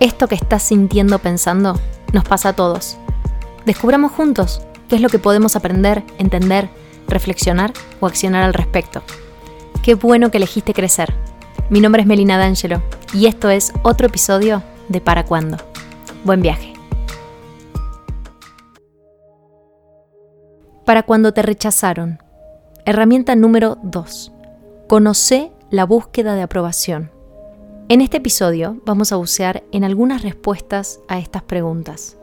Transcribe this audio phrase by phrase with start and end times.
[0.00, 1.74] Esto que estás sintiendo pensando
[2.12, 2.96] nos pasa a todos.
[3.66, 6.68] Descubramos juntos qué es lo que podemos aprender, entender,
[7.08, 9.02] reflexionar o accionar al respecto.
[9.82, 11.14] Qué bueno que elegiste crecer.
[11.68, 12.80] Mi nombre es Melina D'Angelo
[13.12, 15.56] y esto es otro episodio de Para Cuándo.
[16.24, 16.74] Buen viaje.
[20.84, 22.20] Para cuando te rechazaron.
[22.84, 24.32] Herramienta número 2.
[24.86, 27.17] Conoce la búsqueda de aprobación.
[27.90, 32.18] En este episodio vamos a bucear en algunas respuestas a estas preguntas.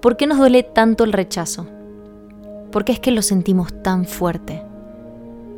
[0.00, 1.66] ¿Por qué nos duele tanto el rechazo?
[2.70, 4.62] ¿Por qué es que lo sentimos tan fuerte?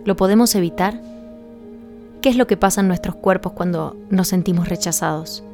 [0.06, 0.98] ¿Lo podemos evitar?
[2.22, 5.44] ¿Qué es lo que pasa en nuestros cuerpos cuando nos sentimos rechazados?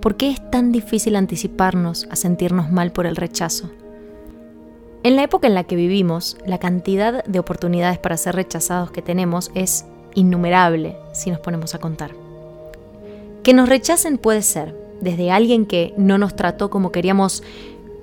[0.00, 3.70] ¿Por qué es tan difícil anticiparnos a sentirnos mal por el rechazo?
[5.04, 9.00] En la época en la que vivimos, la cantidad de oportunidades para ser rechazados que
[9.00, 9.84] tenemos es
[10.16, 12.23] innumerable si nos ponemos a contar.
[13.44, 17.42] Que nos rechacen puede ser desde alguien que no nos trató como queríamos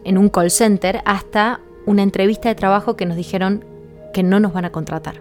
[0.04, 3.66] en un call center hasta una entrevista de trabajo que nos dijeron
[4.14, 5.20] que no nos van a contratar.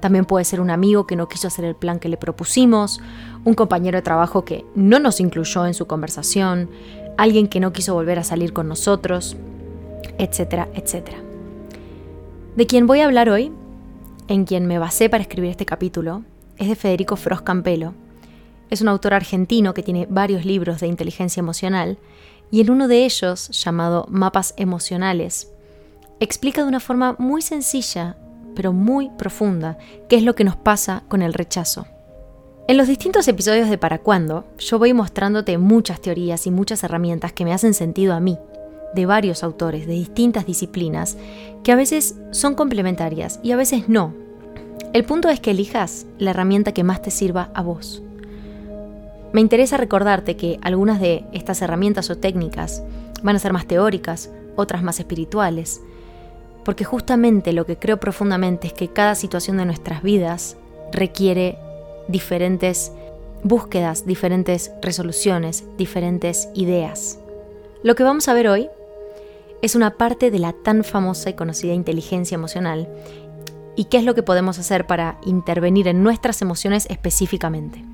[0.00, 3.02] También puede ser un amigo que no quiso hacer el plan que le propusimos,
[3.44, 6.70] un compañero de trabajo que no nos incluyó en su conversación,
[7.18, 9.36] alguien que no quiso volver a salir con nosotros,
[10.16, 11.18] etcétera, etcétera.
[12.56, 13.52] De quien voy a hablar hoy,
[14.28, 16.22] en quien me basé para escribir este capítulo,
[16.56, 17.92] es de Federico Fros Campelo,
[18.70, 21.98] es un autor argentino que tiene varios libros de inteligencia emocional
[22.50, 25.52] y en uno de ellos, llamado Mapas Emocionales,
[26.20, 28.16] explica de una forma muy sencilla,
[28.54, 31.86] pero muy profunda, qué es lo que nos pasa con el rechazo.
[32.66, 37.32] En los distintos episodios de Para Cuándo, yo voy mostrándote muchas teorías y muchas herramientas
[37.32, 38.38] que me hacen sentido a mí,
[38.94, 41.16] de varios autores de distintas disciplinas,
[41.62, 44.14] que a veces son complementarias y a veces no.
[44.92, 48.02] El punto es que elijas la herramienta que más te sirva a vos.
[49.32, 52.82] Me interesa recordarte que algunas de estas herramientas o técnicas
[53.22, 55.80] van a ser más teóricas, otras más espirituales,
[56.64, 60.56] porque justamente lo que creo profundamente es que cada situación de nuestras vidas
[60.92, 61.58] requiere
[62.08, 62.92] diferentes
[63.42, 67.18] búsquedas, diferentes resoluciones, diferentes ideas.
[67.82, 68.68] Lo que vamos a ver hoy
[69.62, 72.88] es una parte de la tan famosa y conocida inteligencia emocional
[73.76, 77.84] y qué es lo que podemos hacer para intervenir en nuestras emociones específicamente.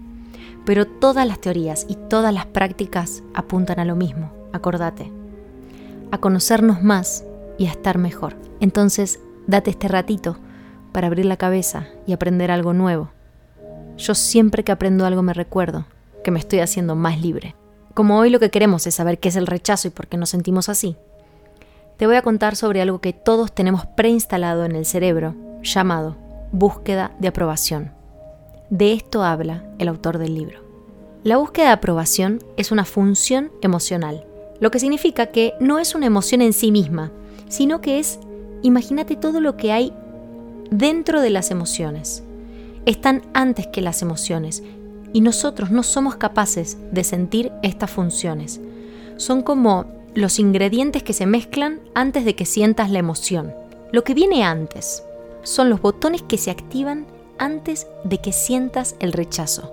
[0.64, 5.12] Pero todas las teorías y todas las prácticas apuntan a lo mismo, acordate,
[6.10, 7.25] a conocernos más
[7.58, 8.36] y a estar mejor.
[8.60, 10.38] Entonces, date este ratito
[10.92, 13.10] para abrir la cabeza y aprender algo nuevo.
[13.97, 15.86] Yo siempre que aprendo algo me recuerdo
[16.22, 17.54] que me estoy haciendo más libre.
[17.92, 20.31] Como hoy lo que queremos es saber qué es el rechazo y por qué nos
[20.31, 20.96] sentimos así,
[21.96, 26.16] te voy a contar sobre algo que todos tenemos preinstalado en el cerebro, llamado
[26.50, 27.92] búsqueda de aprobación.
[28.70, 30.60] De esto habla el autor del libro.
[31.22, 34.26] La búsqueda de aprobación es una función emocional,
[34.60, 37.12] lo que significa que no es una emoción en sí misma,
[37.48, 38.19] sino que es,
[38.62, 39.92] imagínate todo lo que hay
[40.70, 42.22] dentro de las emociones.
[42.86, 44.62] Están antes que las emociones
[45.12, 48.60] y nosotros no somos capaces de sentir estas funciones.
[49.16, 53.52] Son como los ingredientes que se mezclan antes de que sientas la emoción.
[53.92, 55.04] Lo que viene antes
[55.42, 57.06] son los botones que se activan
[57.39, 59.72] antes de que sientas el rechazo.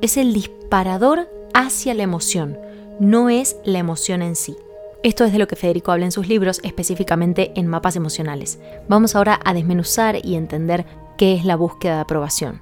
[0.00, 2.58] Es el disparador hacia la emoción,
[2.98, 4.56] no es la emoción en sí.
[5.02, 8.58] Esto es de lo que Federico habla en sus libros, específicamente en mapas emocionales.
[8.88, 10.84] Vamos ahora a desmenuzar y entender
[11.16, 12.60] qué es la búsqueda de aprobación.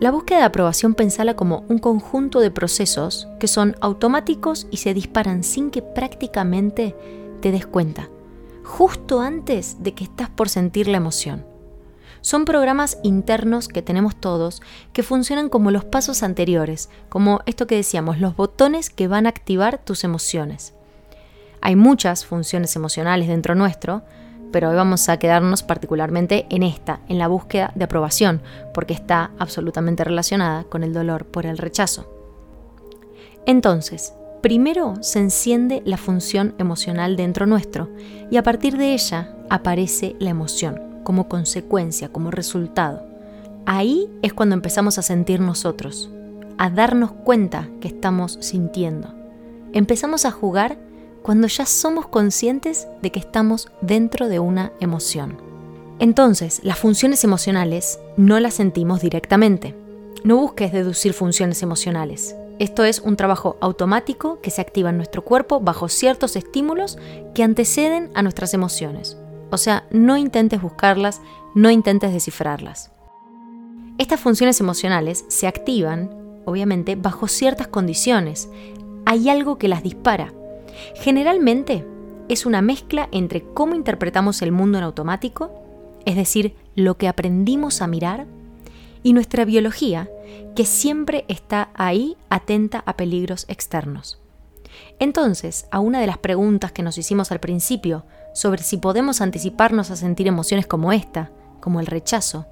[0.00, 4.94] La búsqueda de aprobación pensala como un conjunto de procesos que son automáticos y se
[4.94, 6.94] disparan sin que prácticamente
[7.40, 8.08] te des cuenta
[8.68, 11.44] justo antes de que estás por sentir la emoción.
[12.28, 14.60] Son programas internos que tenemos todos
[14.92, 19.30] que funcionan como los pasos anteriores, como esto que decíamos, los botones que van a
[19.30, 20.74] activar tus emociones.
[21.62, 24.02] Hay muchas funciones emocionales dentro nuestro,
[24.52, 28.42] pero hoy vamos a quedarnos particularmente en esta, en la búsqueda de aprobación,
[28.74, 32.12] porque está absolutamente relacionada con el dolor por el rechazo.
[33.46, 34.12] Entonces,
[34.42, 37.88] Primero se enciende la función emocional dentro nuestro
[38.30, 43.02] y a partir de ella aparece la emoción como consecuencia, como resultado.
[43.64, 46.10] Ahí es cuando empezamos a sentir nosotros,
[46.58, 49.14] a darnos cuenta que estamos sintiendo.
[49.72, 50.76] Empezamos a jugar
[51.22, 55.38] cuando ya somos conscientes de que estamos dentro de una emoción.
[55.98, 59.74] Entonces, las funciones emocionales no las sentimos directamente.
[60.24, 62.36] No busques deducir funciones emocionales.
[62.58, 66.98] Esto es un trabajo automático que se activa en nuestro cuerpo bajo ciertos estímulos
[67.34, 69.16] que anteceden a nuestras emociones.
[69.50, 71.20] O sea, no intentes buscarlas,
[71.54, 72.90] no intentes descifrarlas.
[73.98, 76.18] Estas funciones emocionales se activan
[76.48, 78.48] obviamente, bajo ciertas condiciones.
[79.04, 80.32] Hay algo que las dispara.
[80.94, 81.84] Generalmente
[82.28, 85.50] es una mezcla entre cómo interpretamos el mundo en automático,
[86.06, 88.26] es decir, lo que aprendimos a mirar,
[89.02, 90.08] y nuestra biología,
[90.56, 94.18] que siempre está ahí atenta a peligros externos.
[94.98, 98.04] Entonces, a una de las preguntas que nos hicimos al principio
[98.38, 102.46] sobre si podemos anticiparnos a sentir emociones como esta, como el rechazo,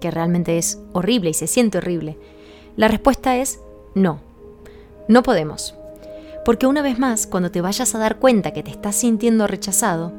[0.00, 2.18] que realmente es horrible y se siente horrible,
[2.74, 3.60] la respuesta es
[3.94, 4.18] no.
[5.06, 5.76] No podemos.
[6.44, 10.12] Porque una vez más, cuando te vayas a dar cuenta que te estás sintiendo rechazado,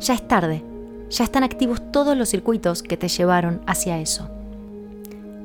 [0.00, 0.64] ya es tarde,
[1.10, 4.28] ya están activos todos los circuitos que te llevaron hacia eso.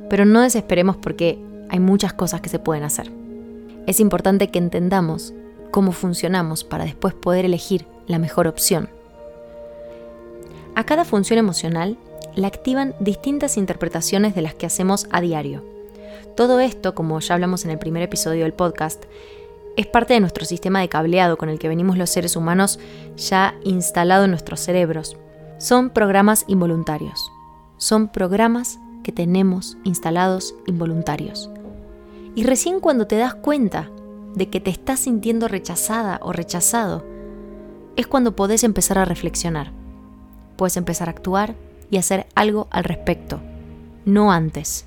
[0.10, 1.38] Pero no desesperemos porque
[1.70, 3.12] hay muchas cosas que se pueden hacer.
[3.86, 5.32] Es importante que entendamos
[5.70, 8.90] cómo funcionamos para después poder elegir la mejor opción.
[10.82, 11.96] A cada función emocional
[12.34, 15.64] la activan distintas interpretaciones de las que hacemos a diario.
[16.36, 19.04] Todo esto, como ya hablamos en el primer episodio del podcast,
[19.78, 22.80] es parte de nuestro sistema de cableado con el que venimos los seres humanos
[23.16, 25.18] ya instalado en nuestros cerebros.
[25.60, 27.32] Son programas involuntarios.
[27.78, 31.52] Son programas que tenemos instalados involuntarios.
[32.34, 33.92] Y recién cuando te das cuenta
[34.34, 37.06] de que te estás sintiendo rechazada o rechazado,
[37.98, 39.80] es cuando podés empezar a reflexionar.
[40.62, 41.56] Puedes empezar a actuar
[41.90, 43.42] y hacer algo al respecto,
[44.06, 44.86] no antes.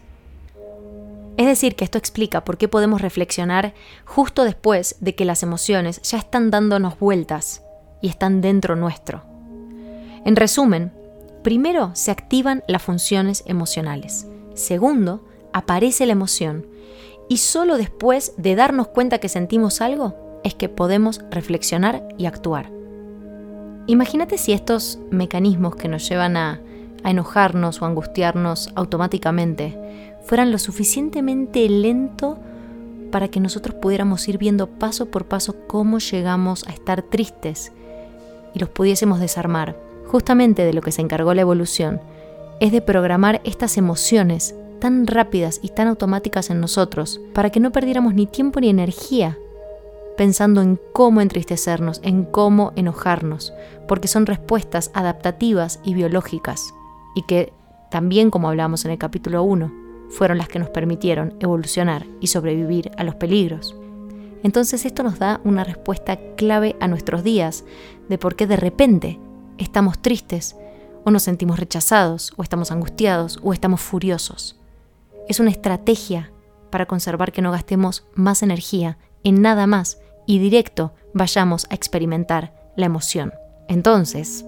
[1.37, 3.75] Es decir, que esto explica por qué podemos reflexionar
[4.05, 7.65] justo después de que las emociones ya están dándonos vueltas
[8.01, 9.25] y están dentro nuestro.
[10.25, 10.93] En resumen,
[11.43, 14.29] primero se activan las funciones emocionales.
[14.55, 16.69] Segundo, aparece la emoción.
[17.29, 22.74] Y solo después de darnos cuenta que sentimos algo es que podemos reflexionar y actuar.
[23.87, 26.61] Imagínate si estos mecanismos que nos llevan a,
[27.05, 29.79] enojarnos o angustiarnos automáticamente
[30.25, 32.39] fueran lo suficientemente lento
[33.11, 37.73] para que nosotros pudiéramos ir viendo paso por paso cómo llegamos a estar tristes
[38.55, 39.77] y los pudiésemos desarmar.
[40.07, 42.01] Justamente de lo que se encargó la evolución
[42.59, 47.71] es de programar estas emociones tan rápidas y tan automáticas en nosotros para que no
[47.71, 49.37] perdiéramos ni tiempo ni energía
[50.17, 53.53] pensando en cómo entristecernos, en cómo enojarnos,
[53.89, 56.75] porque son respuestas adaptativas y biológicas
[57.15, 57.53] y que
[57.91, 59.73] también, como hablamos en el capítulo 1,
[60.09, 63.77] fueron las que nos permitieron evolucionar y sobrevivir a los peligros.
[64.43, 67.65] Entonces esto nos da una respuesta clave a nuestros días
[68.09, 69.19] de por qué de repente
[69.59, 70.57] estamos tristes
[71.05, 74.61] o nos sentimos rechazados o estamos angustiados o estamos furiosos.
[75.29, 76.31] Es una estrategia
[76.71, 82.53] para conservar que no gastemos más energía en nada más y directo vayamos a experimentar
[82.77, 83.33] la emoción.
[83.69, 84.45] Entonces,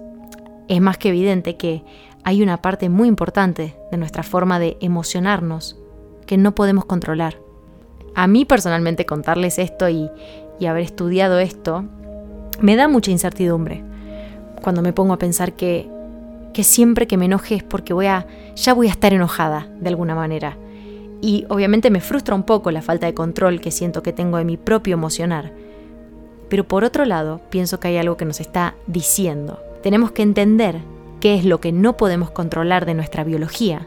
[0.67, 1.83] es más que evidente que
[2.23, 5.77] hay una parte muy importante de nuestra forma de emocionarnos
[6.25, 7.37] que no podemos controlar.
[8.15, 10.09] A mí personalmente contarles esto y,
[10.67, 11.85] haber estudiado esto
[12.59, 13.83] me da mucha incertidumbre.
[14.61, 15.89] Cuando me pongo a pensar que,
[16.51, 18.25] que siempre que me enoje es porque voy a,
[18.55, 20.57] ya voy a estar enojada de alguna manera.
[21.21, 24.45] Y obviamente me frustra un poco la falta de control que siento que tengo de
[24.45, 25.53] mi propio emocionar.
[26.49, 29.59] Pero por otro lado, pienso que hay algo que nos está diciendo.
[29.83, 30.79] Tenemos que entender
[31.19, 33.85] qué es lo que no podemos controlar de nuestra biología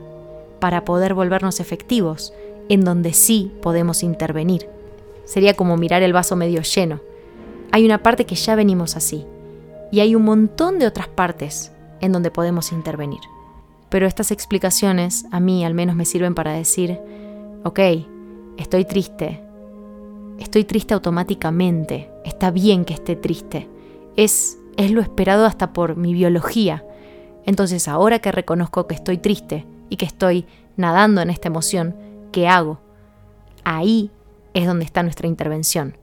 [0.59, 2.33] para poder volvernos efectivos
[2.69, 4.69] en donde sí podemos intervenir.
[5.25, 7.01] Sería como mirar el vaso medio lleno.
[7.73, 9.25] Hay una parte que ya venimos así
[9.91, 13.21] y hay un montón de otras partes en donde podemos intervenir.
[13.89, 17.01] Pero estas explicaciones a mí al menos me sirven para decir,
[17.65, 17.81] ok,
[18.57, 19.41] estoy triste,
[20.39, 23.69] estoy triste automáticamente, está bien que esté triste,
[24.17, 26.85] es, es lo esperado hasta por mi biología,
[27.45, 30.47] entonces ahora que reconozco que estoy triste y que estoy
[30.77, 31.97] nadando en esta emoción,
[32.33, 32.81] ¿qué hago?
[33.65, 34.11] Ahí
[34.55, 35.97] es donde está nuestra intervención.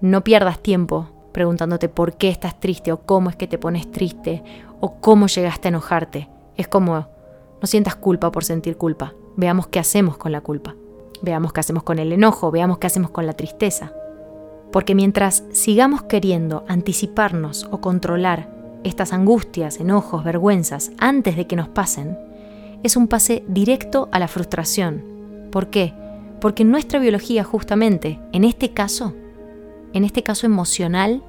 [0.00, 4.42] No pierdas tiempo preguntándote por qué estás triste o cómo es que te pones triste
[4.80, 6.28] o cómo llegaste a enojarte.
[6.56, 9.14] Es como, no sientas culpa por sentir culpa.
[9.36, 10.74] Veamos qué hacemos con la culpa.
[11.22, 13.92] Veamos qué hacemos con el enojo, veamos qué hacemos con la tristeza.
[14.72, 18.48] Porque mientras sigamos queriendo anticiparnos o controlar
[18.84, 22.18] estas angustias, enojos, vergüenzas antes de que nos pasen,
[22.82, 25.02] es un pase directo a la frustración.
[25.50, 25.94] ¿Por qué?
[26.40, 29.14] Porque nuestra biología justamente, en este caso,
[29.92, 31.22] en este caso emocional,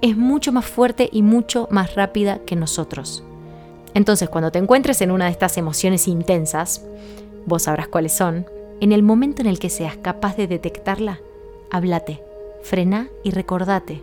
[0.00, 3.24] es mucho más fuerte y mucho más rápida que nosotros.
[3.94, 6.84] Entonces, cuando te encuentres en una de estas emociones intensas,
[7.46, 8.46] vos sabrás cuáles son,
[8.80, 11.20] en el momento en el que seas capaz de detectarla,
[11.70, 12.22] háblate,
[12.64, 14.02] frena y recordate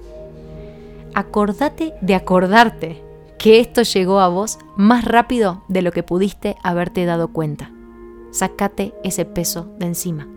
[1.14, 3.04] acordate de acordarte
[3.38, 7.72] que esto llegó a vos más rápido de lo que pudiste haberte dado cuenta.
[8.32, 10.28] Sácate ese peso de encima.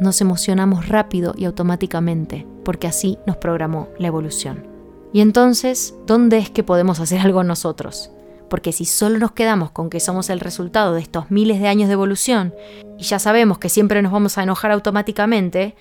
[0.00, 4.66] nos emocionamos rápido y automáticamente, porque así nos programó la evolución.
[5.12, 8.10] Y entonces, ¿dónde es que podemos hacer algo nosotros?
[8.50, 11.86] Porque si solo nos quedamos con que somos el resultado de estos miles de años
[11.86, 12.52] de evolución
[12.98, 15.76] y ya sabemos que siempre nos vamos a enojar automáticamente,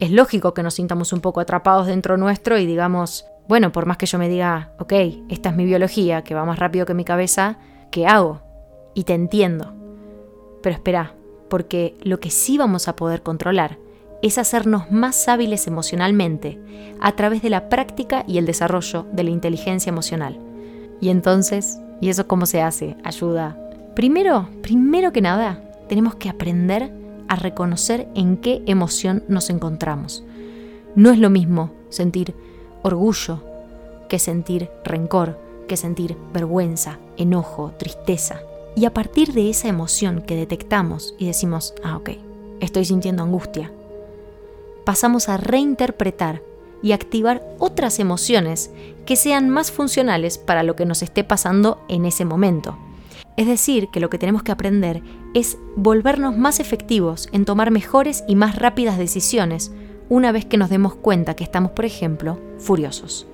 [0.00, 3.98] es lógico que nos sintamos un poco atrapados dentro nuestro y digamos, bueno, por más
[3.98, 4.92] que yo me diga, ok,
[5.28, 7.58] esta es mi biología, que va más rápido que mi cabeza,
[7.90, 8.40] ¿qué hago?
[8.94, 9.74] Y te entiendo.
[10.62, 11.14] Pero espera,
[11.48, 13.78] porque lo que sí vamos a poder controlar
[14.22, 16.58] es hacernos más hábiles emocionalmente
[17.00, 20.38] a través de la práctica y el desarrollo de la inteligencia emocional.
[21.00, 22.96] Y entonces, ¿y eso cómo se hace?
[23.04, 23.58] Ayuda.
[23.94, 26.99] Primero, primero que nada, tenemos que aprender
[27.30, 30.24] a reconocer en qué emoción nos encontramos.
[30.96, 32.34] No es lo mismo sentir
[32.82, 33.40] orgullo
[34.08, 38.40] que sentir rencor, que sentir vergüenza, enojo, tristeza.
[38.74, 42.10] Y a partir de esa emoción que detectamos y decimos, ah, ok,
[42.58, 43.72] estoy sintiendo angustia,
[44.84, 46.42] pasamos a reinterpretar
[46.82, 48.72] y activar otras emociones
[49.06, 52.76] que sean más funcionales para lo que nos esté pasando en ese momento.
[53.36, 55.02] Es decir, que lo que tenemos que aprender
[55.34, 59.72] es volvernos más efectivos en tomar mejores y más rápidas decisiones
[60.08, 63.26] una vez que nos demos cuenta que estamos, por ejemplo, furiosos.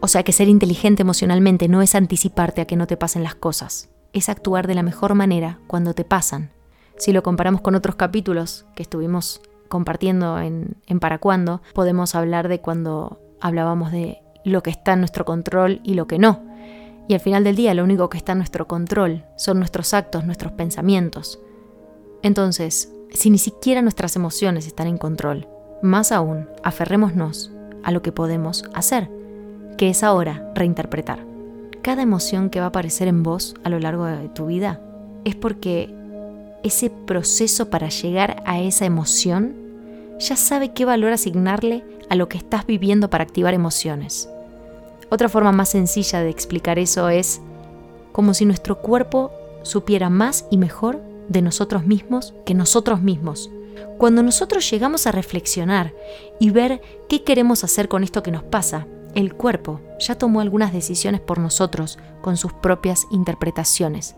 [0.00, 3.36] O sea que ser inteligente emocionalmente no es anticiparte a que no te pasen las
[3.36, 6.50] cosas, es actuar de la mejor manera cuando te pasan.
[6.96, 12.48] Si lo comparamos con otros capítulos que estuvimos compartiendo en, en Para Cuándo, podemos hablar
[12.48, 16.42] de cuando hablábamos de lo que está en nuestro control y lo que no.
[17.08, 20.24] Y al final del día lo único que está en nuestro control son nuestros actos,
[20.24, 21.38] nuestros pensamientos.
[22.22, 25.46] Entonces, si ni siquiera nuestras emociones están en control,
[25.82, 29.10] más aún, aferrémonos a lo que podemos hacer,
[29.76, 31.26] que es ahora reinterpretar.
[31.82, 34.80] Cada emoción que va a aparecer en vos a lo largo de tu vida
[35.24, 35.94] es porque
[36.62, 39.54] ese proceso para llegar a esa emoción
[40.18, 44.30] ya sabe qué valor asignarle a lo que estás viviendo para activar emociones.
[45.14, 47.40] Otra forma más sencilla de explicar eso es
[48.10, 49.30] como si nuestro cuerpo
[49.62, 53.48] supiera más y mejor de nosotros mismos que nosotros mismos.
[53.96, 55.94] Cuando nosotros llegamos a reflexionar
[56.40, 60.72] y ver qué queremos hacer con esto que nos pasa, el cuerpo ya tomó algunas
[60.72, 64.16] decisiones por nosotros con sus propias interpretaciones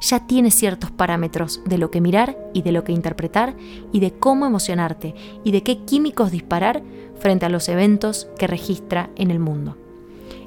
[0.00, 3.54] ya tienes ciertos parámetros de lo que mirar y de lo que interpretar
[3.92, 6.82] y de cómo emocionarte y de qué químicos disparar
[7.18, 9.76] frente a los eventos que registra en el mundo.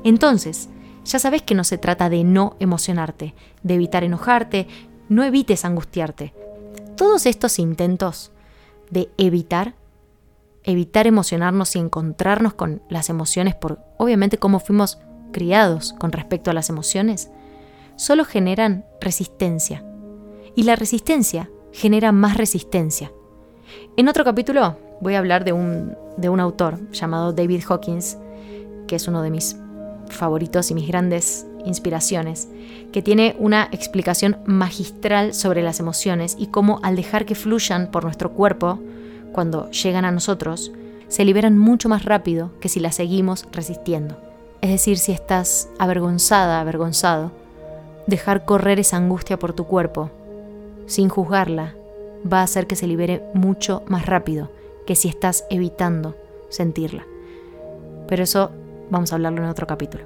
[0.04, 0.70] Entonces,
[1.06, 4.68] ya sabes que no se trata de no emocionarte, de evitar enojarte,
[5.10, 6.34] no evites angustiarte.
[6.96, 8.32] Todos estos intentos
[8.89, 9.75] de evitar,
[10.63, 15.00] evitar emocionarnos y encontrarnos con las emociones por obviamente cómo fuimos
[15.32, 17.30] criados con respecto a las emociones,
[17.96, 19.86] solo generan resistencia.
[20.56, 23.12] Y la resistencia genera más resistencia.
[23.96, 28.18] En otro capítulo voy a hablar de un, de un autor llamado David Hawkins,
[28.88, 29.58] que es uno de mis
[30.10, 32.50] favoritos y mis grandes inspiraciones,
[32.92, 38.04] que tiene una explicación magistral sobre las emociones y cómo al dejar que fluyan por
[38.04, 38.80] nuestro cuerpo,
[39.34, 40.72] cuando llegan a nosotros,
[41.08, 44.18] se liberan mucho más rápido que si las seguimos resistiendo.
[44.62, 47.32] Es decir, si estás avergonzada, avergonzado,
[48.08, 50.10] dejar correr esa angustia por tu cuerpo,
[50.88, 51.76] sin juzgarla,
[52.32, 54.50] va a hacer que se libere mucho más rápido
[54.86, 56.16] que si estás evitando
[56.50, 57.06] sentirla.
[58.08, 58.52] Pero eso
[58.89, 60.03] vamos a hablarlo en otro capítulo.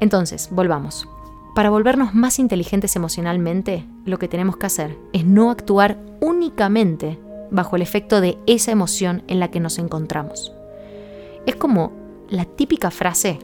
[0.00, 1.08] Entonces, volvamos.
[1.54, 7.18] Para volvernos más inteligentes emocionalmente, lo que tenemos que hacer es no actuar únicamente
[7.50, 10.52] bajo el efecto de esa emoción en la que nos encontramos.
[11.46, 11.92] Es como
[12.28, 13.38] la típica frase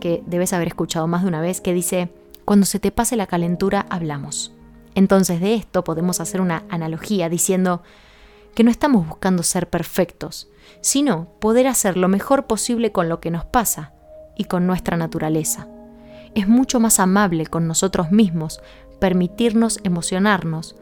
[0.00, 2.08] que debes haber escuchado más de una vez que dice,
[2.44, 4.54] cuando se te pase la calentura, hablamos.
[4.94, 7.82] Entonces de esto podemos hacer una analogía diciendo
[8.54, 10.48] que no estamos buscando ser perfectos,
[10.80, 13.92] sino poder hacer lo mejor posible con lo que nos pasa
[14.36, 15.68] y con nuestra naturaleza.
[16.34, 18.60] Es mucho más amable con nosotros mismos
[19.00, 20.76] permitirnos emocionarnos,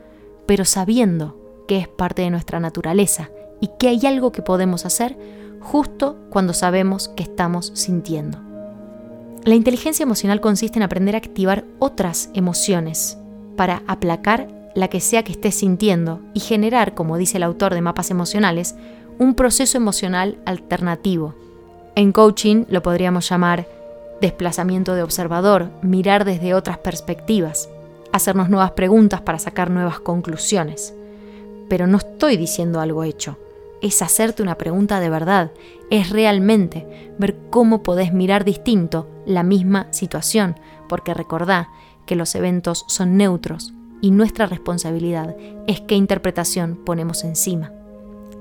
[0.46, 1.36] pero sabiendo
[1.68, 5.16] que es parte de nuestra naturaleza y que hay algo que podemos hacer
[5.60, 8.38] justo cuando sabemos que estamos sintiendo.
[9.44, 13.18] La inteligencia emocional consiste en aprender a activar otras emociones
[13.56, 17.80] para aplacar la que sea que estés sintiendo y generar, como dice el autor de
[17.80, 18.76] Mapas Emocionales,
[19.18, 21.34] un proceso emocional alternativo.
[21.94, 23.66] En coaching lo podríamos llamar
[24.20, 27.68] desplazamiento de observador, mirar desde otras perspectivas,
[28.12, 30.94] hacernos nuevas preguntas para sacar nuevas conclusiones.
[31.68, 33.36] Pero no estoy diciendo algo hecho
[33.80, 35.50] es hacerte una pregunta de verdad,
[35.90, 40.56] es realmente ver cómo podés mirar distinto la misma situación,
[40.88, 41.70] porque recordá
[42.06, 47.72] que los eventos son neutros y nuestra responsabilidad es qué interpretación ponemos encima.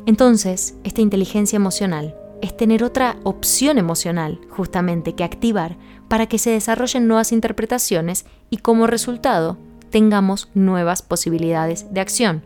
[0.05, 6.51] Entonces, esta inteligencia emocional es tener otra opción emocional, justamente, que activar para que se
[6.51, 9.57] desarrollen nuevas interpretaciones y como resultado
[9.89, 12.43] tengamos nuevas posibilidades de acción.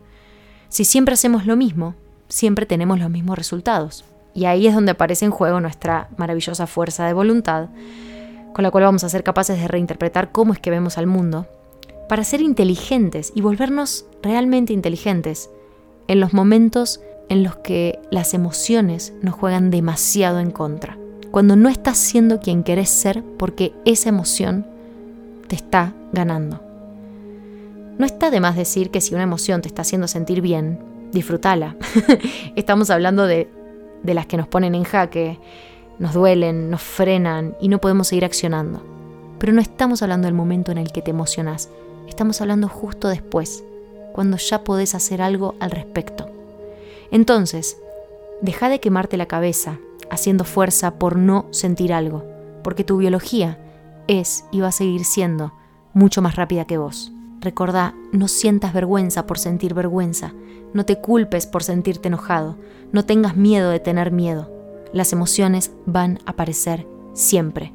[0.68, 1.94] Si siempre hacemos lo mismo,
[2.28, 4.04] siempre tenemos los mismos resultados.
[4.34, 7.68] Y ahí es donde aparece en juego nuestra maravillosa fuerza de voluntad,
[8.54, 11.46] con la cual vamos a ser capaces de reinterpretar cómo es que vemos al mundo,
[12.08, 15.50] para ser inteligentes y volvernos realmente inteligentes
[16.08, 20.98] en los momentos en los que las emociones nos juegan demasiado en contra.
[21.30, 24.66] Cuando no estás siendo quien querés ser porque esa emoción
[25.46, 26.60] te está ganando.
[27.98, 30.80] No está de más decir que si una emoción te está haciendo sentir bien,
[31.12, 31.76] disfrútala.
[32.56, 33.48] Estamos hablando de,
[34.02, 35.38] de las que nos ponen en jaque,
[36.00, 38.82] nos duelen, nos frenan y no podemos seguir accionando.
[39.38, 41.70] Pero no estamos hablando del momento en el que te emocionas,
[42.08, 43.62] estamos hablando justo después,
[44.12, 46.29] cuando ya podés hacer algo al respecto.
[47.10, 47.76] Entonces,
[48.40, 49.78] deja de quemarte la cabeza
[50.10, 52.24] haciendo fuerza por no sentir algo,
[52.62, 53.58] porque tu biología
[54.06, 55.52] es y va a seguir siendo
[55.92, 57.12] mucho más rápida que vos.
[57.40, 60.34] Recordá, no sientas vergüenza por sentir vergüenza,
[60.74, 62.56] no te culpes por sentirte enojado,
[62.92, 64.52] no tengas miedo de tener miedo.
[64.92, 67.72] Las emociones van a aparecer siempre.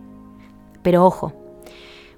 [0.84, 1.34] Pero ojo,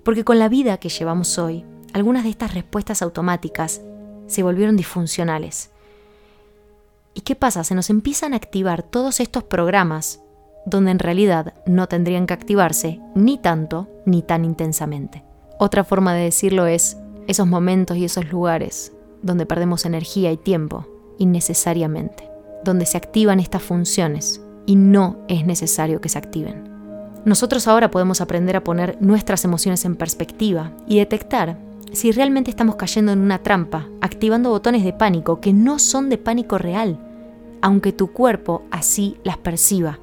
[0.03, 3.81] porque con la vida que llevamos hoy, algunas de estas respuestas automáticas
[4.27, 5.71] se volvieron disfuncionales
[7.17, 7.63] ¿Y qué pasa?
[7.63, 10.21] Se nos empiezan a activar todos estos programas
[10.67, 15.23] donde en realidad no tendrían que activarse ni tanto ni tan intensamente.
[15.57, 16.95] Otra forma de decirlo es
[17.27, 18.93] esos momentos y esos lugares
[19.23, 20.85] donde perdemos energía y tiempo
[21.17, 22.29] innecesariamente,
[22.63, 26.69] donde se activan estas funciones y no es necesario que se activen.
[27.25, 31.57] Nosotros ahora podemos aprender a poner nuestras emociones en perspectiva y detectar
[31.93, 36.19] si realmente estamos cayendo en una trampa, activando botones de pánico que no son de
[36.19, 36.99] pánico real,
[37.61, 39.99] aunque tu cuerpo así las perciba.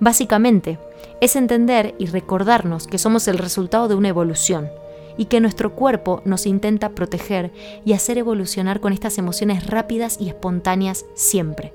[0.00, 0.78] Básicamente,
[1.20, 4.68] es entender y recordarnos que somos el resultado de una evolución
[5.16, 7.52] y que nuestro cuerpo nos intenta proteger
[7.84, 11.72] y hacer evolucionar con estas emociones rápidas y espontáneas siempre.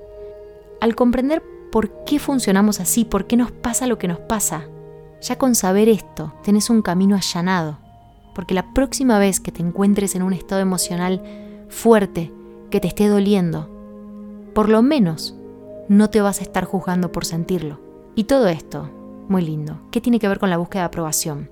[0.80, 1.42] Al comprender
[1.72, 4.68] por qué funcionamos así, por qué nos pasa lo que nos pasa,
[5.20, 7.78] ya con saber esto tenés un camino allanado,
[8.34, 11.22] porque la próxima vez que te encuentres en un estado emocional
[11.68, 12.32] fuerte,
[12.70, 13.81] que te esté doliendo,
[14.54, 15.34] por lo menos
[15.88, 17.80] no te vas a estar juzgando por sentirlo.
[18.14, 18.90] Y todo esto,
[19.28, 21.50] muy lindo, ¿qué tiene que ver con la búsqueda de aprobación?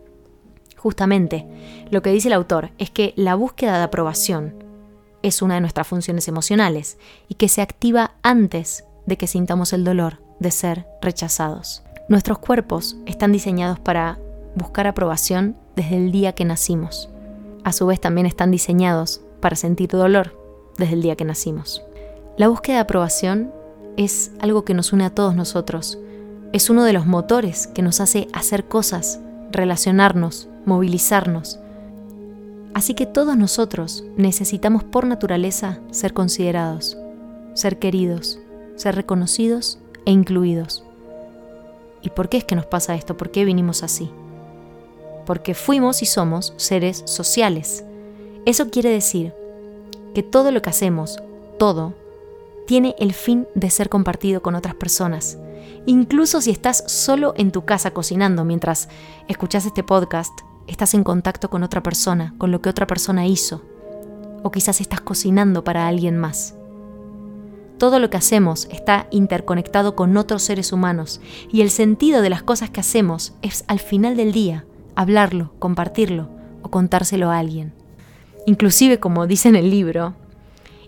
[0.76, 1.46] Justamente,
[1.90, 4.64] lo que dice el autor es que la búsqueda de aprobación
[5.22, 9.84] es una de nuestras funciones emocionales y que se activa antes de que sintamos el
[9.84, 11.82] dolor de ser rechazados.
[12.08, 14.18] Nuestros cuerpos están diseñados para
[14.54, 17.10] buscar aprobación desde el día que nacimos.
[17.62, 20.36] A su vez también están diseñados para sentir dolor
[20.78, 21.82] desde el día que nacimos.
[22.40, 23.52] La búsqueda de aprobación
[23.98, 25.98] es algo que nos une a todos nosotros.
[26.54, 31.60] Es uno de los motores que nos hace hacer cosas, relacionarnos, movilizarnos.
[32.72, 36.96] Así que todos nosotros necesitamos por naturaleza ser considerados,
[37.52, 38.38] ser queridos,
[38.74, 40.82] ser reconocidos e incluidos.
[42.00, 43.18] ¿Y por qué es que nos pasa esto?
[43.18, 44.10] ¿Por qué vinimos así?
[45.26, 47.84] Porque fuimos y somos seres sociales.
[48.46, 49.34] Eso quiere decir
[50.14, 51.22] que todo lo que hacemos,
[51.58, 51.99] todo,
[52.70, 55.38] tiene el fin de ser compartido con otras personas.
[55.86, 58.88] Incluso si estás solo en tu casa cocinando mientras
[59.26, 60.30] escuchas este podcast,
[60.68, 63.64] estás en contacto con otra persona, con lo que otra persona hizo.
[64.44, 66.54] O quizás estás cocinando para alguien más.
[67.76, 72.44] Todo lo que hacemos está interconectado con otros seres humanos y el sentido de las
[72.44, 76.28] cosas que hacemos es al final del día hablarlo, compartirlo
[76.62, 77.74] o contárselo a alguien.
[78.46, 80.14] Inclusive, como dice en el libro,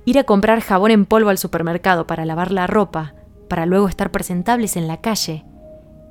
[0.04, 3.14] ir a comprar jabón en polvo al supermercado para lavar la ropa,
[3.48, 5.44] para luego estar presentables en la calle,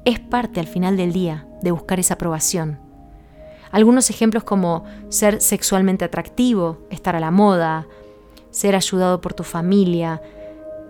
[0.05, 2.79] es parte al final del día de buscar esa aprobación.
[3.71, 7.87] Algunos ejemplos como ser sexualmente atractivo, estar a la moda,
[8.49, 10.21] ser ayudado por tu familia,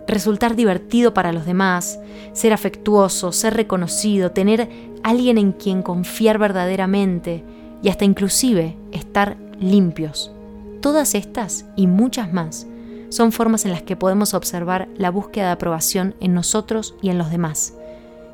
[0.06, 2.00] resultar divertido para los demás,
[2.32, 4.68] ser afectuoso, ser reconocido, tener
[5.04, 7.44] alguien en quien confiar verdaderamente
[7.82, 10.32] y hasta inclusive estar limpios.
[10.80, 12.66] Todas estas y muchas más
[13.12, 17.18] son formas en las que podemos observar la búsqueda de aprobación en nosotros y en
[17.18, 17.74] los demás.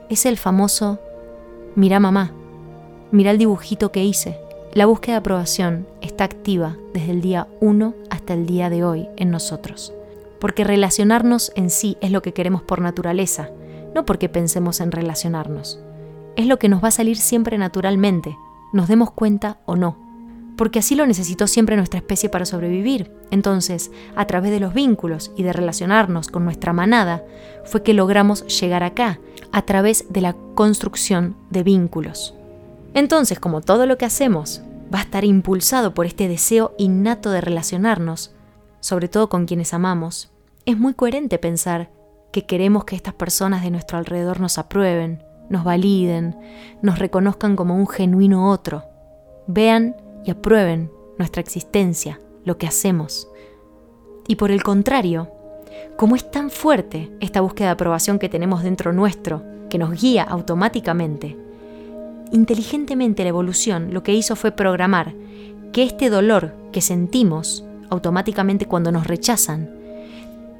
[0.08, 1.00] Es el famoso,
[1.74, 2.30] mira mamá,
[3.10, 4.38] mira el dibujito que hice.
[4.74, 9.08] La búsqueda de aprobación está activa desde el día 1 hasta el día de hoy
[9.16, 9.92] en nosotros.
[10.38, 13.48] Porque relacionarnos en sí es lo que queremos por naturaleza,
[13.96, 15.80] no porque pensemos en relacionarnos.
[16.36, 18.38] Es lo que nos va a salir siempre naturalmente,
[18.72, 20.07] nos demos cuenta o no.
[20.58, 23.12] Porque así lo necesitó siempre nuestra especie para sobrevivir.
[23.30, 27.24] Entonces, a través de los vínculos y de relacionarnos con nuestra manada,
[27.64, 29.20] fue que logramos llegar acá,
[29.52, 32.34] a través de la construcción de vínculos.
[32.92, 37.40] Entonces, como todo lo que hacemos va a estar impulsado por este deseo innato de
[37.40, 38.34] relacionarnos,
[38.80, 40.32] sobre todo con quienes amamos,
[40.66, 41.92] es muy coherente pensar
[42.32, 46.36] que queremos que estas personas de nuestro alrededor nos aprueben, nos validen,
[46.82, 48.82] nos reconozcan como un genuino otro,
[49.46, 49.94] vean
[50.24, 53.28] y aprueben nuestra existencia, lo que hacemos.
[54.26, 55.28] Y por el contrario,
[55.96, 60.22] como es tan fuerte esta búsqueda de aprobación que tenemos dentro nuestro, que nos guía
[60.22, 61.36] automáticamente,
[62.32, 65.14] inteligentemente la evolución lo que hizo fue programar
[65.72, 69.70] que este dolor que sentimos automáticamente cuando nos rechazan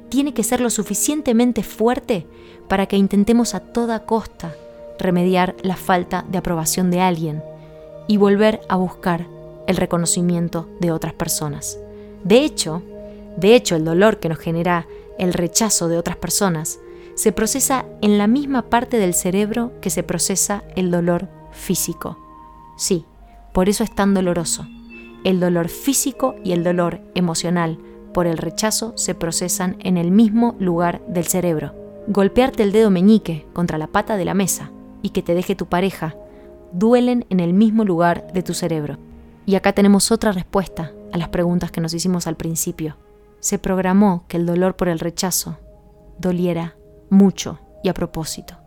[0.09, 2.25] tiene que ser lo suficientemente fuerte
[2.67, 4.55] para que intentemos a toda costa
[4.97, 7.43] remediar la falta de aprobación de alguien
[8.07, 9.27] y volver a buscar
[9.67, 11.79] el reconocimiento de otras personas.
[12.23, 12.81] De hecho,
[13.37, 16.79] de hecho el dolor que nos genera el rechazo de otras personas
[17.15, 22.17] se procesa en la misma parte del cerebro que se procesa el dolor físico.
[22.77, 23.05] Sí,
[23.53, 24.65] por eso es tan doloroso.
[25.25, 27.77] El dolor físico y el dolor emocional
[28.13, 31.75] por el rechazo se procesan en el mismo lugar del cerebro.
[32.07, 35.65] Golpearte el dedo meñique contra la pata de la mesa y que te deje tu
[35.65, 36.15] pareja
[36.71, 38.97] duelen en el mismo lugar de tu cerebro.
[39.49, 42.97] Y acá tenemos otra respuesta a las preguntas que nos hicimos al principio.
[43.39, 45.57] Se programó que el dolor por el rechazo
[46.19, 46.75] doliera
[47.09, 48.59] mucho y a propósito.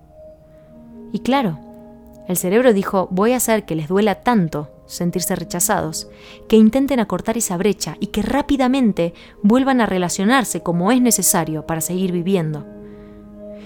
[1.12, 1.60] Y claro,
[2.26, 6.08] el cerebro dijo, voy a hacer que les duela tanto sentirse rechazados,
[6.48, 9.14] que intenten acortar esa brecha y que rápidamente
[9.44, 12.66] vuelvan a relacionarse como es necesario para seguir viviendo.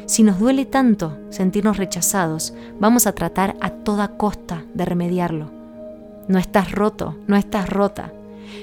[0.04, 5.55] Si nos duele tanto sentirnos rechazados, vamos a tratar a toda costa de remediarlo.
[6.28, 8.12] No estás roto, no estás rota.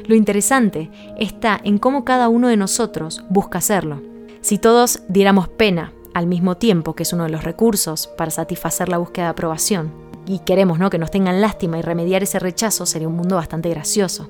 [0.06, 4.02] Lo interesante está en cómo cada uno de nosotros busca hacerlo.
[4.42, 8.90] Si todos diéramos pena al mismo tiempo, que es uno de los recursos para satisfacer
[8.90, 9.92] la búsqueda de aprobación,
[10.26, 10.90] y queremos ¿no?
[10.90, 14.30] que nos tengan lástima y remediar ese rechazo, sería un mundo bastante gracioso.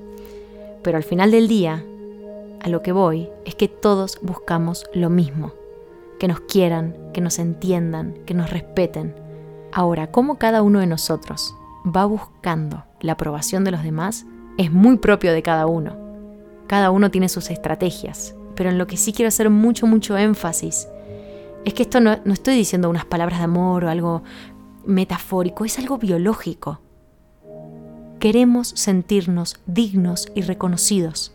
[0.82, 1.84] Pero al final del día,
[2.62, 5.52] a lo que voy es que todos buscamos lo mismo,
[6.18, 9.14] que nos quieran, que nos entiendan, que nos respeten.
[9.72, 14.96] Ahora, cómo cada uno de nosotros va buscando la aprobación de los demás es muy
[14.96, 15.96] propio de cada uno.
[16.66, 20.88] Cada uno tiene sus estrategias, pero en lo que sí quiero hacer mucho, mucho énfasis
[21.64, 24.22] es que esto no, no estoy diciendo unas palabras de amor o algo
[24.84, 26.80] metafórico, es algo biológico.
[28.20, 31.32] Queremos sentirnos dignos y reconocidos.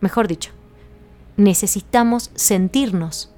[0.00, 0.52] Mejor dicho,
[1.36, 3.30] necesitamos sentirnos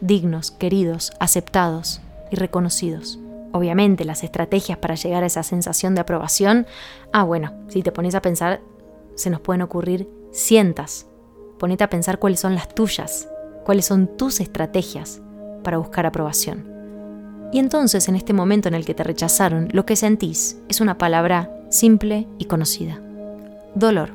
[0.00, 3.18] dignos, queridos, aceptados y reconocidos.
[3.54, 6.66] Obviamente las estrategias para llegar a esa sensación de aprobación,
[7.12, 8.60] ah bueno, si te pones a pensar,
[9.14, 11.06] se nos pueden ocurrir cientas.
[11.60, 13.28] Ponete a pensar cuáles son las tuyas,
[13.64, 15.22] cuáles son tus estrategias
[15.62, 16.68] para buscar aprobación.
[17.52, 20.98] Y entonces en este momento en el que te rechazaron, lo que sentís es una
[20.98, 23.00] palabra simple y conocida.
[23.76, 24.10] Dolor.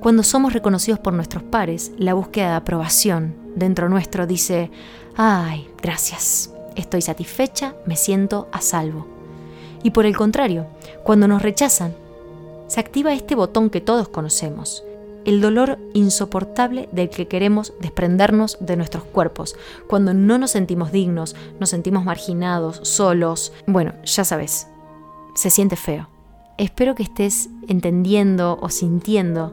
[0.00, 4.70] Cuando somos reconocidos por nuestros pares, la búsqueda de aprobación dentro nuestro dice,
[5.16, 9.06] ay, gracias, estoy satisfecha, me siento a salvo.
[9.82, 10.66] Y por el contrario,
[11.04, 11.94] cuando nos rechazan,
[12.66, 14.82] se activa este botón que todos conocemos,
[15.24, 19.56] el dolor insoportable del que queremos desprendernos de nuestros cuerpos,
[19.88, 23.52] cuando no nos sentimos dignos, nos sentimos marginados, solos.
[23.66, 24.68] Bueno, ya sabes,
[25.34, 26.08] se siente feo.
[26.58, 29.52] Espero que estés entendiendo o sintiendo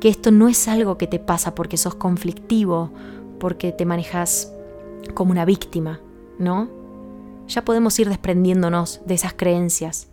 [0.00, 2.90] que esto no es algo que te pasa porque sos conflictivo,
[3.38, 4.52] porque te manejas
[5.14, 6.00] como una víctima,
[6.42, 6.68] ¿no?
[7.48, 10.08] Ya podemos ir desprendiéndonos de esas creencias.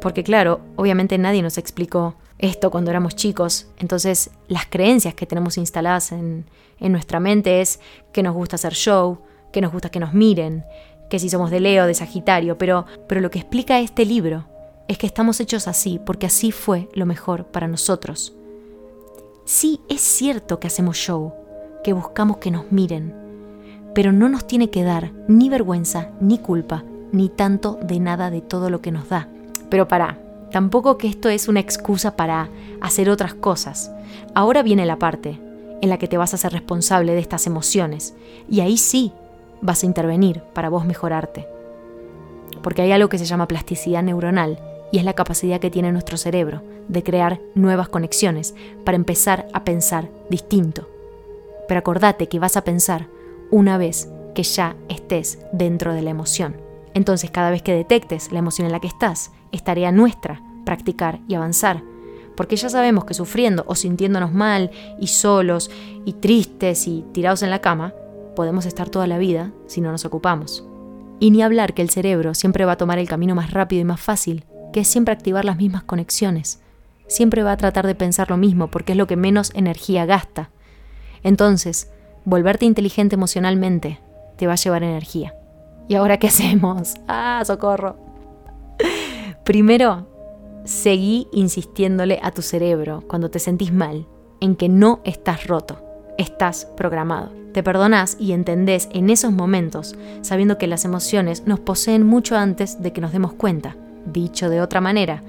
[0.00, 3.66] Porque claro, obviamente nadie nos explicó esto cuando éramos chicos.
[3.78, 6.44] Entonces, las creencias que tenemos instaladas en,
[6.80, 7.80] nuestra mente es
[8.12, 9.18] que nos gusta hacer show,
[9.52, 10.64] que nos gusta que nos miren,
[11.08, 14.44] que si somos de Leo, de Sagitario, pero, pero lo que explica este libro
[14.86, 18.34] es que estamos hechos así porque así fue lo mejor para nosotros.
[19.46, 21.32] Sí, es cierto que hacemos show,
[21.82, 23.14] que buscamos que nos miren,
[23.96, 28.42] pero no nos tiene que dar ni vergüenza, ni culpa, ni tanto de nada de
[28.42, 29.26] todo lo que nos da.
[29.68, 30.18] Pero para,
[30.50, 32.48] Tampoco que esto es una excusa para
[32.80, 33.90] hacer otras cosas.
[34.34, 35.38] Ahora viene la parte
[35.82, 38.14] en la que te vas a ser responsable de estas emociones
[38.48, 39.12] y ahí sí
[39.60, 41.46] vas a intervenir para vos mejorarte.
[42.62, 44.58] Porque hay algo que se llama plasticidad neuronal
[44.92, 48.54] y es la capacidad que tiene nuestro cerebro de crear nuevas conexiones
[48.84, 50.88] para empezar a pensar distinto.
[51.68, 53.08] Pero acordate que vas a pensar
[53.56, 56.60] una vez que ya estés dentro de la emoción.
[56.94, 61.20] Entonces cada vez que detectes la emoción en la que estás, es tarea nuestra practicar
[61.28, 61.82] y avanzar
[62.36, 65.70] porque ya sabemos que sufriendo o sintiéndonos mal y solos
[66.04, 67.94] y tristes y tirados en la cama,
[68.36, 70.64] podemos estar toda la vida si no nos ocupamos.
[71.18, 73.84] Y ni hablar que el cerebro siempre va a tomar el camino más rápido y
[73.84, 76.60] más fácil, que es siempre activar las mismas conexiones.
[77.08, 80.50] Siempre va a tratar de pensar lo mismo porque es lo que menos energía gasta.
[81.22, 81.90] Entonces,
[82.26, 84.00] volverte inteligente emocionalmente
[84.36, 85.34] te va a llevar energía.
[85.88, 86.94] ¿Y ahora qué hacemos?
[87.08, 87.96] Ah, socorro.
[89.44, 90.08] Primero,
[90.64, 94.06] seguí insistiéndole a tu cerebro cuando te sentís mal
[94.40, 95.80] en que no estás roto,
[96.18, 97.30] estás programado.
[97.52, 102.82] Te perdonás y entendés en esos momentos, sabiendo que las emociones nos poseen mucho antes
[102.82, 103.76] de que nos demos cuenta.
[104.04, 105.22] Dicho de otra manera,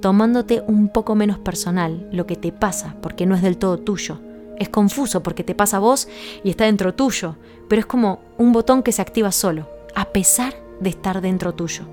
[0.00, 4.20] tomándote un poco menos personal lo que te pasa porque no es del todo tuyo.
[4.58, 6.08] Es confuso porque te pasa a vos
[6.44, 7.36] y está dentro tuyo,
[7.68, 11.84] pero es como un botón que se activa solo, a pesar de estar dentro tuyo.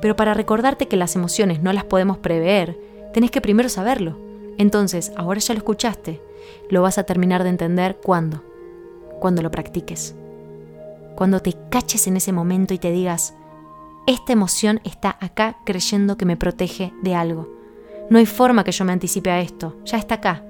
[0.00, 2.78] Pero para recordarte que las emociones no las podemos prever,
[3.12, 4.18] tenés que primero saberlo.
[4.58, 6.20] Entonces, ahora ya lo escuchaste,
[6.68, 8.42] lo vas a terminar de entender cuando,
[9.20, 10.14] cuando lo practiques.
[11.16, 13.34] Cuando te caches en ese momento y te digas,
[14.06, 17.48] esta emoción está acá creyendo que me protege de algo.
[18.10, 20.44] No hay forma que yo me anticipe a esto, ya está acá.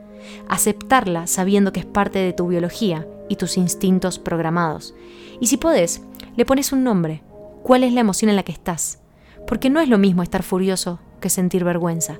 [0.49, 4.95] Aceptarla sabiendo que es parte de tu biología y tus instintos programados.
[5.41, 6.03] Y si podés,
[6.37, 7.23] le pones un nombre.
[7.63, 9.01] ¿Cuál es la emoción en la que estás?
[9.47, 12.19] Porque no es lo mismo estar furioso que sentir vergüenza.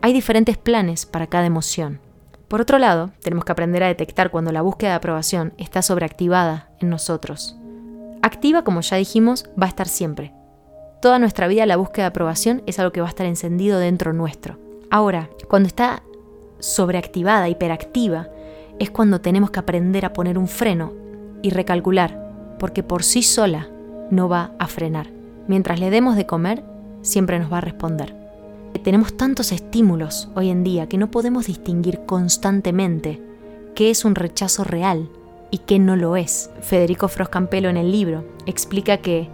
[0.00, 2.00] Hay diferentes planes para cada emoción.
[2.48, 6.68] Por otro lado, tenemos que aprender a detectar cuando la búsqueda de aprobación está sobreactivada
[6.80, 7.56] en nosotros.
[8.20, 10.34] Activa, como ya dijimos, va a estar siempre.
[11.00, 14.12] Toda nuestra vida la búsqueda de aprobación es algo que va a estar encendido dentro
[14.12, 14.58] nuestro.
[14.90, 16.02] Ahora, cuando está
[16.62, 18.28] sobreactivada, hiperactiva,
[18.78, 20.92] es cuando tenemos que aprender a poner un freno
[21.42, 23.68] y recalcular, porque por sí sola
[24.10, 25.08] no va a frenar.
[25.48, 26.62] Mientras le demos de comer,
[27.02, 28.22] siempre nos va a responder.
[28.82, 33.22] Tenemos tantos estímulos hoy en día que no podemos distinguir constantemente
[33.76, 35.08] qué es un rechazo real
[35.52, 36.50] y qué no lo es.
[36.62, 39.28] Federico Froscampelo en el libro explica que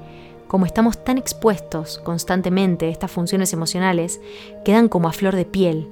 [0.49, 4.21] como estamos tan expuestos constantemente a estas funciones emocionales,
[4.65, 5.89] quedan como a flor de piel.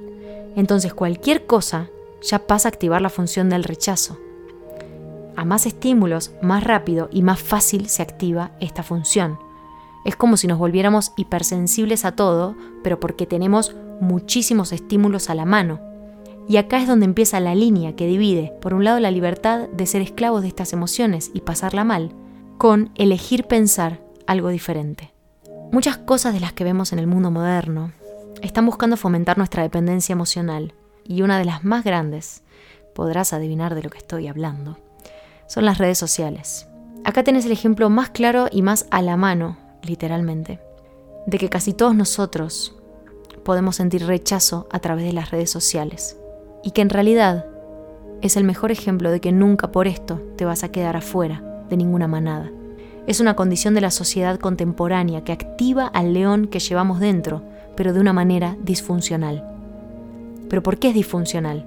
[0.56, 1.90] Entonces cualquier cosa
[2.22, 4.18] ya pasa a activar la función del rechazo.
[5.36, 9.38] A más estímulos, más rápido y más fácil se activa esta función.
[10.06, 15.44] Es como si nos volviéramos hipersensibles a todo, pero porque tenemos muchísimos estímulos a la
[15.44, 15.78] mano.
[16.48, 19.84] Y acá es donde empieza la línea que divide, por un lado, la libertad de
[19.84, 22.12] ser esclavos de estas emociones y pasarla mal,
[22.56, 25.12] con elegir pensar algo diferente.
[25.72, 27.92] Muchas cosas de las que vemos en el mundo moderno
[28.42, 32.42] están buscando fomentar nuestra dependencia emocional, y una de las más grandes,
[32.94, 34.78] podrás adivinar de lo que estoy hablando,
[35.46, 36.66] son las redes sociales.
[37.04, 40.60] Acá tenés el ejemplo más claro y más a la mano literalmente,
[41.26, 42.76] de que casi todos nosotros
[43.44, 46.18] podemos sentir rechazo a través de las redes sociales
[46.64, 47.46] y que en realidad
[48.22, 51.76] es el mejor ejemplo de que nunca por esto te vas a quedar afuera de
[51.76, 52.50] ninguna manada.
[53.06, 57.42] Es una condición de la sociedad contemporánea que activa al león que llevamos dentro,
[57.76, 59.44] pero de una manera disfuncional.
[60.48, 61.64] ¿Pero por qué es disfuncional?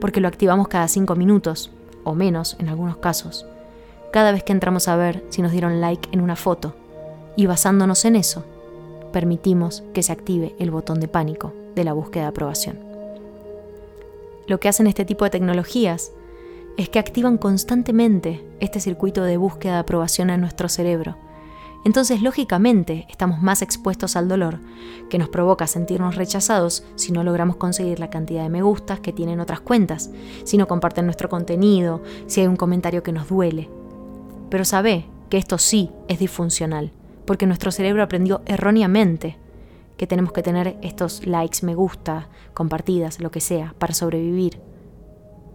[0.00, 1.70] Porque lo activamos cada cinco minutos,
[2.04, 3.46] o menos en algunos casos,
[4.12, 6.74] cada vez que entramos a ver si nos dieron like en una foto,
[7.36, 8.44] y basándonos en eso,
[9.12, 12.78] permitimos que se active el botón de pánico de la búsqueda de aprobación.
[14.46, 16.12] Lo que hacen este tipo de tecnologías
[16.76, 21.16] es que activan constantemente este circuito de búsqueda de aprobación en nuestro cerebro.
[21.84, 24.58] Entonces, lógicamente, estamos más expuestos al dolor,
[25.10, 29.12] que nos provoca sentirnos rechazados si no logramos conseguir la cantidad de me gustas que
[29.12, 30.10] tienen otras cuentas,
[30.44, 33.68] si no comparten nuestro contenido, si hay un comentario que nos duele.
[34.48, 36.92] Pero sabe que esto sí es disfuncional
[37.24, 39.36] porque nuestro cerebro aprendió erróneamente
[39.96, 44.60] que tenemos que tener estos likes, me gusta, compartidas, lo que sea, para sobrevivir.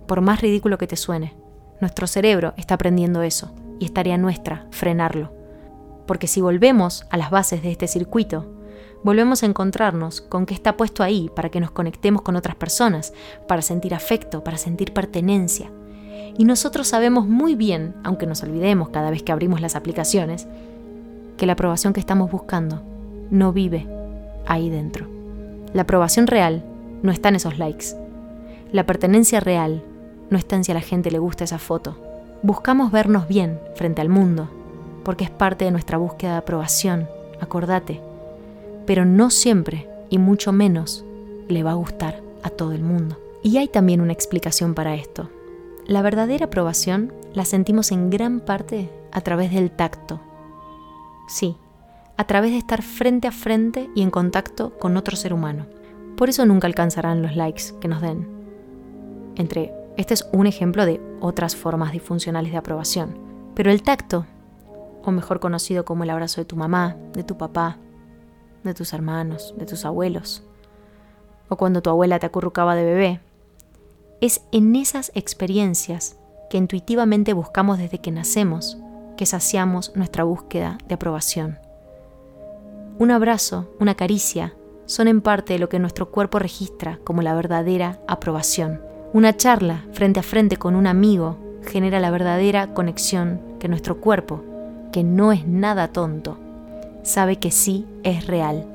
[0.08, 1.36] Por más ridículo que te suene,
[1.82, 5.39] nuestro cerebro está aprendiendo eso y es tarea nuestra frenarlo.
[6.10, 8.48] Porque si volvemos a las bases de este circuito,
[9.04, 13.14] volvemos a encontrarnos con que está puesto ahí para que nos conectemos con otras personas,
[13.48, 15.70] para sentir afecto, para sentir pertenencia.
[16.36, 20.48] Y nosotros sabemos muy bien, aunque nos olvidemos cada vez que abrimos las aplicaciones,
[21.38, 22.82] que la aprobación que estamos buscando
[23.30, 23.88] no vive
[24.48, 25.06] ahí dentro.
[25.76, 26.66] La aprobación real
[27.04, 27.86] no está en esos likes.
[28.72, 29.84] La pertenencia real
[30.32, 32.00] no está en si a la gente le gusta esa foto.
[32.42, 34.50] Buscamos vernos bien frente al mundo,
[35.04, 37.08] porque es parte de nuestra búsqueda de aprobación,
[37.40, 38.02] acordate.
[38.86, 41.06] Pero no siempre, y mucho menos,
[41.48, 43.20] le va a gustar a todo el mundo.
[43.44, 45.30] Y hay también una explicación para esto.
[45.86, 50.20] La verdadera aprobación la sentimos en gran parte a través del tacto,
[51.30, 51.56] Sí,
[52.18, 55.68] a través de estar frente a frente y en contacto con otro ser humano.
[56.18, 58.28] Por eso nunca alcanzarán los likes que nos den.
[59.36, 63.16] Entre este es un ejemplo de otras formas disfuncionales de aprobación.
[63.54, 64.26] Pero el tacto,
[65.04, 67.78] o mejor conocido como el abrazo de tu mamá, de tu papá,
[68.64, 70.44] de tus hermanos, de tus abuelos,
[71.48, 73.20] o cuando tu abuela te acurrucaba de bebé,
[74.22, 76.18] es en esas experiencias
[76.50, 78.78] que intuitivamente buscamos desde que nacemos
[79.18, 81.60] que saciamos nuestra búsqueda de aprobación.
[83.00, 84.54] Un abrazo, una caricia,
[84.86, 88.82] son en parte lo que nuestro cuerpo registra como la verdadera aprobación.
[89.12, 94.44] Una charla frente a frente con un amigo genera la verdadera conexión que nuestro cuerpo,
[94.92, 96.38] que no es nada tonto,
[97.04, 98.66] sabe que sí es real.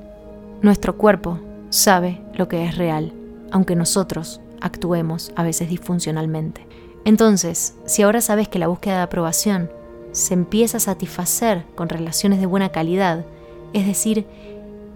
[0.62, 1.38] Nuestro cuerpo
[1.70, 3.12] sabe lo que es real,
[3.50, 6.66] aunque nosotros actuemos a veces disfuncionalmente.
[7.04, 9.70] Entonces, si ahora sabes que la búsqueda de aprobación
[10.12, 13.24] se empieza a satisfacer con relaciones de buena calidad,
[13.72, 14.26] es decir,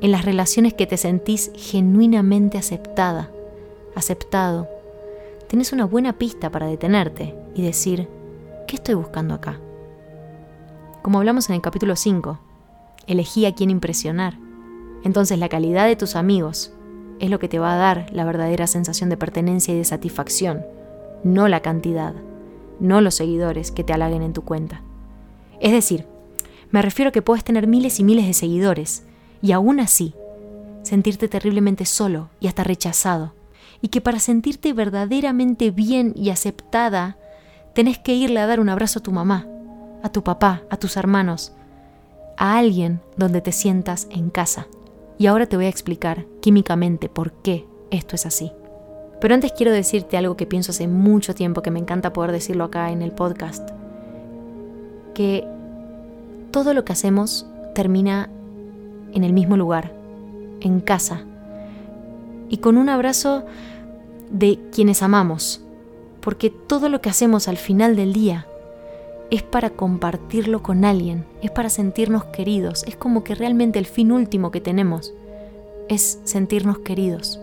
[0.00, 3.30] en las relaciones que te sentís genuinamente aceptada,
[3.94, 4.68] aceptado,
[5.48, 8.08] tenés una buena pista para detenerte y decir,
[8.66, 9.58] ¿qué estoy buscando acá?
[11.08, 12.38] Como hablamos en el capítulo 5,
[13.06, 14.36] elegí a quién impresionar.
[15.04, 16.70] Entonces la calidad de tus amigos
[17.18, 20.66] es lo que te va a dar la verdadera sensación de pertenencia y de satisfacción,
[21.24, 22.12] no la cantidad,
[22.78, 24.82] no los seguidores que te halaguen en tu cuenta.
[25.60, 26.04] Es decir,
[26.72, 29.04] me refiero a que puedes tener miles y miles de seguidores
[29.40, 30.12] y aún así
[30.82, 33.32] sentirte terriblemente solo y hasta rechazado,
[33.80, 37.16] y que para sentirte verdaderamente bien y aceptada,
[37.72, 39.46] tenés que irle a dar un abrazo a tu mamá,
[40.02, 41.52] a tu papá, a tus hermanos,
[42.36, 44.66] a alguien donde te sientas en casa.
[45.18, 48.52] Y ahora te voy a explicar químicamente por qué esto es así.
[49.20, 52.64] Pero antes quiero decirte algo que pienso hace mucho tiempo, que me encanta poder decirlo
[52.64, 53.70] acá en el podcast,
[55.14, 55.44] que
[56.52, 58.30] todo lo que hacemos termina
[59.12, 59.92] en el mismo lugar,
[60.60, 61.22] en casa,
[62.48, 63.44] y con un abrazo
[64.30, 65.62] de quienes amamos,
[66.20, 68.46] porque todo lo que hacemos al final del día
[69.30, 74.10] es para compartirlo con alguien, es para sentirnos queridos, es como que realmente el fin
[74.10, 75.12] último que tenemos
[75.88, 77.38] es sentirnos queridos.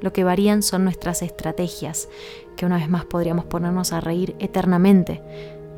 [0.00, 2.08] Lo que varían son nuestras estrategias,
[2.56, 5.22] que una vez más podríamos ponernos a reír eternamente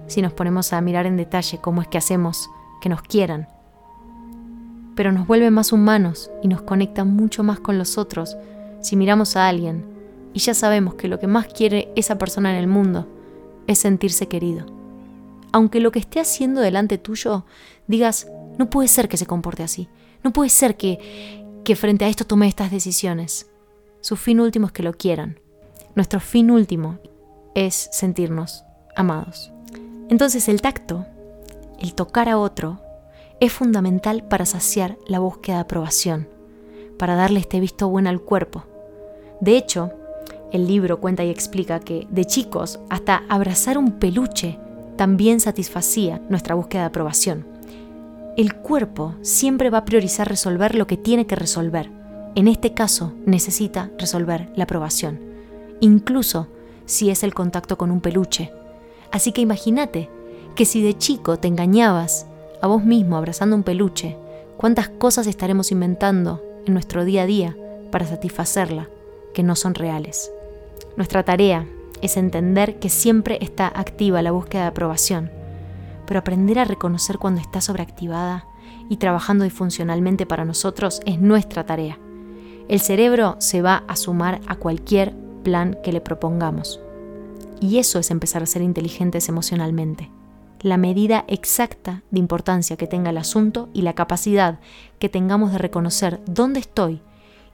[0.06, 2.48] si nos ponemos a mirar en detalle cómo es que hacemos
[2.80, 3.48] que nos quieran.
[4.94, 8.36] Pero nos vuelve más humanos y nos conecta mucho más con los otros
[8.80, 9.84] si miramos a alguien
[10.32, 13.08] y ya sabemos que lo que más quiere esa persona en el mundo
[13.66, 14.73] es sentirse querido
[15.54, 17.46] aunque lo que esté haciendo delante tuyo
[17.86, 18.26] digas,
[18.58, 19.88] no puede ser que se comporte así,
[20.24, 23.48] no puede ser que, que frente a esto tome estas decisiones.
[24.00, 25.38] Su fin último es que lo quieran.
[25.94, 26.98] Nuestro fin último
[27.54, 28.64] es sentirnos
[28.96, 29.52] amados.
[30.08, 31.06] Entonces el tacto,
[31.78, 32.80] el tocar a otro,
[33.38, 36.28] es fundamental para saciar la búsqueda de aprobación,
[36.98, 38.64] para darle este visto bueno al cuerpo.
[39.40, 39.92] De hecho,
[40.50, 44.58] el libro cuenta y explica que de chicos hasta abrazar un peluche
[44.96, 47.46] también satisfacía nuestra búsqueda de aprobación.
[48.36, 51.90] El cuerpo siempre va a priorizar resolver lo que tiene que resolver.
[52.34, 55.20] En este caso, necesita resolver la aprobación,
[55.80, 56.48] incluso
[56.84, 58.52] si es el contacto con un peluche.
[59.12, 60.10] Así que imagínate
[60.56, 62.26] que si de chico te engañabas
[62.60, 64.16] a vos mismo abrazando un peluche,
[64.56, 67.56] cuántas cosas estaremos inventando en nuestro día a día
[67.90, 68.88] para satisfacerla
[69.32, 70.32] que no son reales.
[70.96, 71.66] Nuestra tarea
[72.04, 75.30] es entender que siempre está activa la búsqueda de aprobación,
[76.06, 78.46] pero aprender a reconocer cuando está sobreactivada
[78.90, 81.98] y trabajando disfuncionalmente para nosotros es nuestra tarea.
[82.68, 86.80] El cerebro se va a sumar a cualquier plan que le propongamos.
[87.60, 90.10] Y eso es empezar a ser inteligentes emocionalmente.
[90.60, 94.60] La medida exacta de importancia que tenga el asunto y la capacidad
[94.98, 97.00] que tengamos de reconocer dónde estoy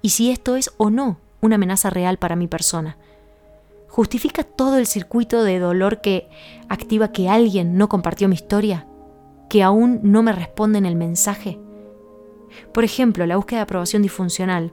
[0.03, 2.97] y si esto es o no una amenaza real para mi persona,
[3.91, 6.29] ¿Justifica todo el circuito de dolor que
[6.69, 8.87] activa que alguien no compartió mi historia?
[9.49, 11.59] ¿Que aún no me responde en el mensaje?
[12.73, 14.73] Por ejemplo, la búsqueda de aprobación disfuncional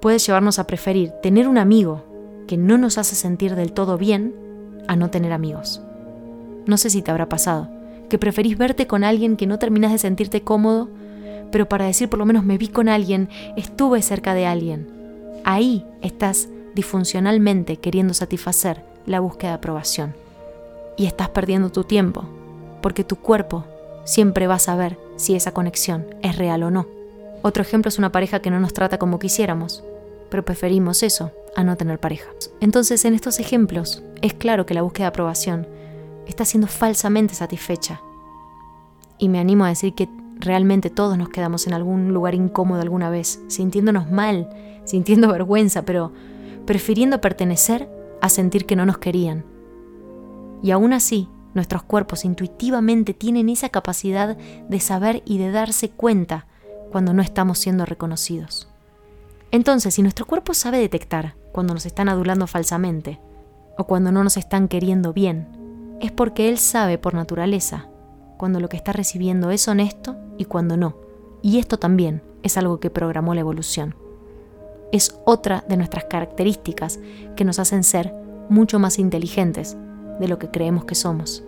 [0.00, 2.04] puede llevarnos a preferir tener un amigo
[2.46, 4.34] que no nos hace sentir del todo bien
[4.88, 5.82] a no tener amigos.
[6.64, 7.68] No sé si te habrá pasado,
[8.08, 10.88] que preferís verte con alguien que no terminas de sentirte cómodo,
[11.52, 14.88] pero para decir por lo menos me vi con alguien, estuve cerca de alguien.
[15.44, 20.14] Ahí estás disfuncionalmente queriendo satisfacer la búsqueda de aprobación.
[20.96, 22.24] Y estás perdiendo tu tiempo,
[22.80, 23.64] porque tu cuerpo
[24.04, 26.86] siempre va a saber si esa conexión es real o no.
[27.42, 29.82] Otro ejemplo es una pareja que no nos trata como quisiéramos,
[30.30, 32.30] pero preferimos eso a no tener pareja.
[32.60, 35.66] Entonces, en estos ejemplos, es claro que la búsqueda de aprobación
[36.26, 38.00] está siendo falsamente satisfecha.
[39.18, 40.08] Y me animo a decir que
[40.38, 44.48] realmente todos nos quedamos en algún lugar incómodo alguna vez, sintiéndonos mal
[44.86, 46.12] sintiendo vergüenza, pero
[46.66, 47.88] prefiriendo pertenecer
[48.20, 49.44] a sentir que no nos querían.
[50.62, 56.46] Y aún así, nuestros cuerpos intuitivamente tienen esa capacidad de saber y de darse cuenta
[56.92, 58.68] cuando no estamos siendo reconocidos.
[59.50, 63.20] Entonces, si nuestro cuerpo sabe detectar cuando nos están adulando falsamente
[63.78, 67.88] o cuando no nos están queriendo bien, es porque él sabe por naturaleza
[68.36, 70.98] cuando lo que está recibiendo es honesto y cuando no.
[71.42, 73.94] Y esto también es algo que programó la evolución.
[74.92, 76.98] Es otra de nuestras características
[77.34, 78.12] que nos hacen ser
[78.48, 79.76] mucho más inteligentes
[80.20, 81.42] de lo que creemos que somos.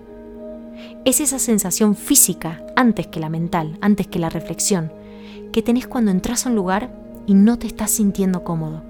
[1.04, 4.92] Es esa sensación física antes que la mental, antes que la reflexión,
[5.52, 6.90] que tenés cuando entras a un lugar
[7.26, 8.82] y no te estás sintiendo cómodo.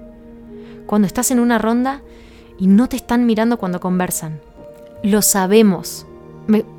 [0.85, 2.01] Cuando estás en una ronda
[2.57, 4.39] y no te están mirando cuando conversan.
[5.03, 6.05] Lo sabemos,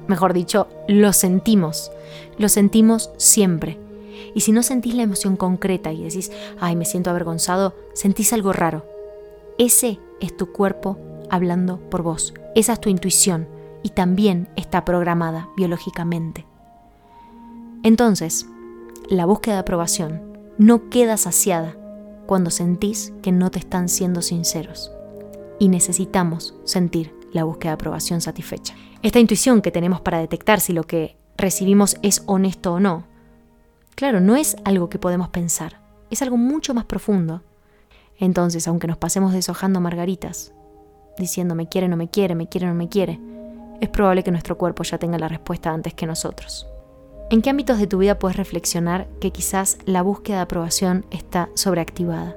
[0.08, 1.90] mejor dicho, lo sentimos.
[2.38, 3.78] Lo sentimos siempre.
[4.34, 8.52] Y si no sentís la emoción concreta y decís, ay, me siento avergonzado, sentís algo
[8.52, 8.84] raro.
[9.58, 10.98] Ese es tu cuerpo
[11.30, 12.34] hablando por vos.
[12.54, 13.48] Esa es tu intuición
[13.82, 16.46] y también está programada biológicamente.
[17.82, 18.46] Entonces,
[19.08, 20.22] la búsqueda de aprobación
[20.58, 21.76] no queda saciada
[22.26, 24.92] cuando sentís que no te están siendo sinceros.
[25.58, 28.74] Y necesitamos sentir la búsqueda de aprobación satisfecha.
[29.02, 33.04] Esta intuición que tenemos para detectar si lo que recibimos es honesto o no,
[33.94, 35.80] claro, no es algo que podemos pensar,
[36.10, 37.42] es algo mucho más profundo.
[38.18, 40.52] Entonces, aunque nos pasemos deshojando margaritas,
[41.18, 43.20] diciendo me quiere, no me quiere, me quiere, no me quiere,
[43.80, 46.66] es probable que nuestro cuerpo ya tenga la respuesta antes que nosotros.
[47.30, 51.48] ¿En qué ámbitos de tu vida puedes reflexionar que quizás la búsqueda de aprobación está
[51.54, 52.36] sobreactivada?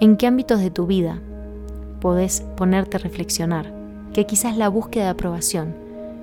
[0.00, 1.20] ¿En qué ámbitos de tu vida
[2.00, 3.72] podés ponerte a reflexionar
[4.12, 5.74] que quizás la búsqueda de aprobación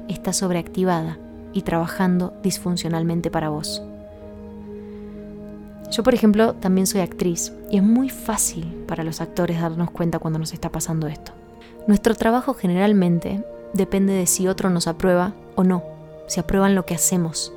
[0.07, 1.17] está sobreactivada
[1.51, 3.83] y trabajando disfuncionalmente para vos?
[5.93, 10.17] Yo, por ejemplo, también soy actriz y es muy fácil para los actores darnos cuenta
[10.17, 11.33] cuando nos está pasando esto.
[11.85, 15.83] Nuestro trabajo generalmente depende de si otro nos aprueba o no,
[16.27, 17.53] si aprueban lo que hacemos.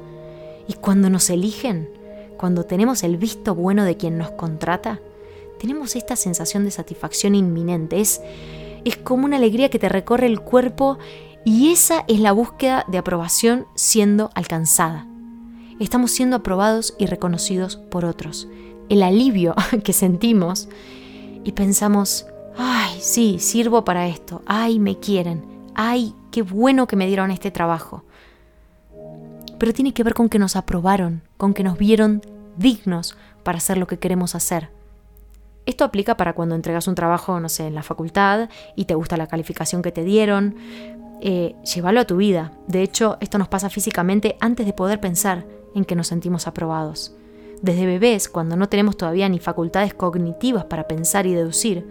[0.68, 1.89] Y cuando nos eligen,
[2.37, 5.01] cuando tenemos el visto bueno de quien nos contrata,
[5.59, 8.01] tenemos esta sensación de satisfacción inminente.
[8.03, 8.20] Es,
[8.84, 10.99] es como una alegría que te recorre el cuerpo
[11.47, 15.07] y esa es la búsqueda de aprobación siendo alcanzada.
[15.79, 18.49] Estamos siendo aprobados y reconocidos por otros.
[18.89, 19.55] El alivio
[19.85, 20.68] que sentimos
[21.45, 27.07] y pensamos, ay, sí, sirvo para esto, ay, me quieren, ay, qué bueno que me
[27.07, 28.05] dieron este trabajo.
[29.59, 32.22] Pero tiene que ver con que nos aprobaron, con que nos vieron
[32.57, 34.70] dignos para hacer lo que queremos hacer.
[35.66, 39.16] Esto aplica para cuando entregas un trabajo, no sé, en la facultad y te gusta
[39.16, 40.55] la calificación que te dieron.
[41.20, 42.53] Eh, llévalo a tu vida.
[42.68, 45.45] De hecho, esto nos pasa físicamente antes de poder pensar
[45.77, 47.14] en que nos sentimos aprobados.
[47.62, 51.87] Desde bebés, cuando no tenemos todavía ni facultades cognitivas para pensar y deducir,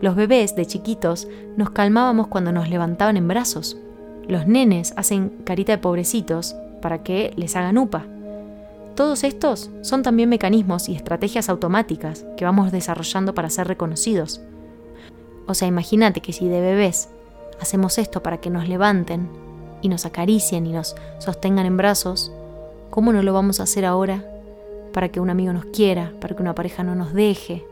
[0.00, 3.76] los bebés de chiquitos nos calmábamos cuando nos levantaban en brazos.
[4.28, 8.06] Los nenes hacen carita de pobrecitos para que les hagan UPA.
[8.94, 14.40] Todos estos son también mecanismos y estrategias automáticas que vamos desarrollando para ser reconocidos.
[15.46, 17.08] O sea, imagínate que si de bebés
[17.60, 19.28] hacemos esto para que nos levanten
[19.82, 22.32] y nos acaricien y nos sostengan en brazos,
[22.94, 24.24] ¿cómo no lo vamos a hacer ahora
[24.92, 27.66] para que un amigo nos quiera, para que una pareja no nos deje,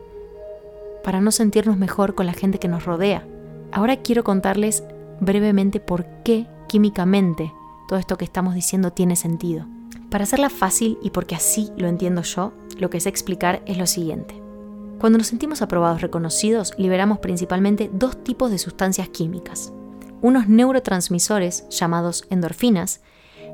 [1.01, 3.25] para no sentirnos mejor con la gente que nos rodea.
[3.71, 4.83] Ahora quiero contarles
[5.21, 7.53] brevemente por qué químicamente
[7.87, 9.65] todo esto que estamos diciendo tiene sentido.
[10.09, 13.87] Para hacerla fácil y porque así lo entiendo yo, lo que sé explicar es lo
[13.87, 14.35] siguiente.
[14.99, 19.71] Cuando nos sentimos aprobados reconocidos, liberamos principalmente dos tipos de sustancias químicas.
[20.21, 22.99] Unos neurotransmisores llamados endorfinas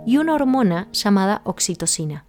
[0.09, 2.25] y una hormona llamada oxitocina.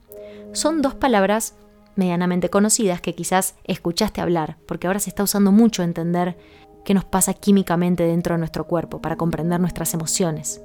[0.53, 1.55] Son dos palabras
[1.95, 6.37] medianamente conocidas que quizás escuchaste hablar, porque ahora se está usando mucho entender
[6.85, 10.61] qué nos pasa químicamente dentro de nuestro cuerpo para comprender nuestras emociones.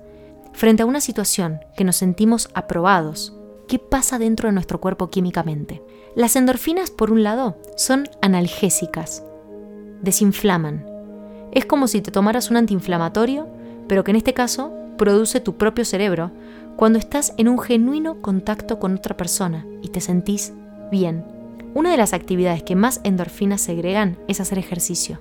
[0.51, 3.33] Frente a una situación que nos sentimos aprobados,
[3.69, 5.81] ¿qué pasa dentro de nuestro cuerpo químicamente?
[6.17, 9.23] Las endorfinas, por un lado, son analgésicas,
[10.01, 10.85] desinflaman.
[11.53, 13.47] Es como si te tomaras un antiinflamatorio,
[13.87, 16.31] pero que en este caso produce tu propio cerebro
[16.75, 20.53] cuando estás en un genuino contacto con otra persona y te sentís
[20.91, 21.25] bien.
[21.73, 25.19] Una de las actividades que más endorfinas segregan es hacer ejercicio.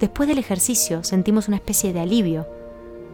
[0.00, 2.46] Después del ejercicio sentimos una especie de alivio,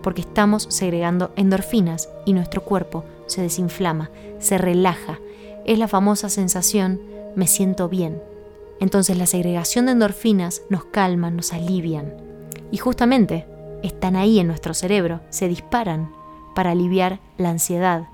[0.03, 4.11] porque estamos segregando endorfinas y nuestro cuerpo se desinflama,
[4.41, 5.21] se relaja.
[5.65, 7.01] Es la famosa sensación
[7.37, 8.21] me siento bien.
[8.81, 12.15] Entonces la segregación de endorfinas nos calma, nos alivian.
[12.73, 13.47] Y justamente
[13.85, 16.11] están ahí en nuestro cerebro, se disparan
[16.55, 18.09] para aliviar la ansiedad,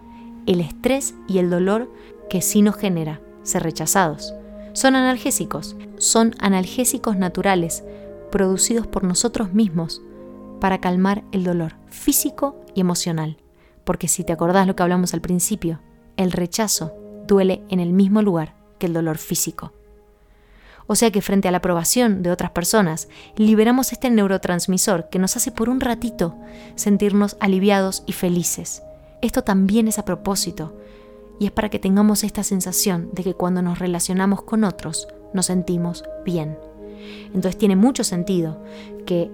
[0.46, 1.90] el estrés y el dolor
[2.30, 4.34] que sí nos genera ser rechazados.
[4.72, 7.84] Son analgésicos, son analgésicos naturales,
[8.30, 10.02] producidos por nosotros mismos
[10.60, 13.38] para calmar el dolor físico y emocional.
[13.84, 15.80] Porque si te acordás lo que hablamos al principio,
[16.16, 16.92] el rechazo
[17.26, 19.72] duele en el mismo lugar que el dolor físico.
[20.88, 25.36] O sea que frente a la aprobación de otras personas, liberamos este neurotransmisor que nos
[25.36, 26.34] hace por un ratito
[26.74, 28.82] sentirnos aliviados y felices.
[29.20, 30.74] Esto también es a propósito,
[31.38, 35.46] y es para que tengamos esta sensación de que cuando nos relacionamos con otros nos
[35.46, 36.58] sentimos bien.
[37.26, 38.60] Entonces tiene mucho sentido
[39.06, 39.30] que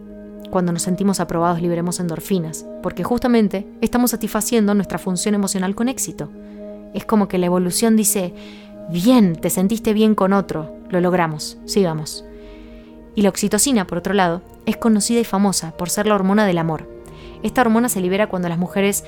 [0.50, 6.30] cuando nos sentimos aprobados liberemos endorfinas, porque justamente estamos satisfaciendo nuestra función emocional con éxito.
[6.92, 8.34] Es como que la evolución dice,
[8.90, 12.24] bien, te sentiste bien con otro, lo logramos, sigamos.
[13.14, 16.58] Y la oxitocina, por otro lado, es conocida y famosa por ser la hormona del
[16.58, 16.88] amor.
[17.42, 19.04] Esta hormona se libera cuando las mujeres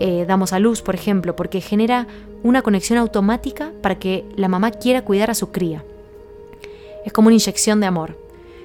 [0.00, 2.06] eh, damos a luz, por ejemplo, porque genera
[2.42, 5.84] una conexión automática para que la mamá quiera cuidar a su cría.
[7.04, 8.16] Es como una inyección de amor.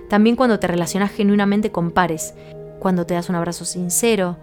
[0.10, 2.36] También cuando te relacionas genuinamente con pares,
[2.80, 4.38] cuando te das un abrazo sincero,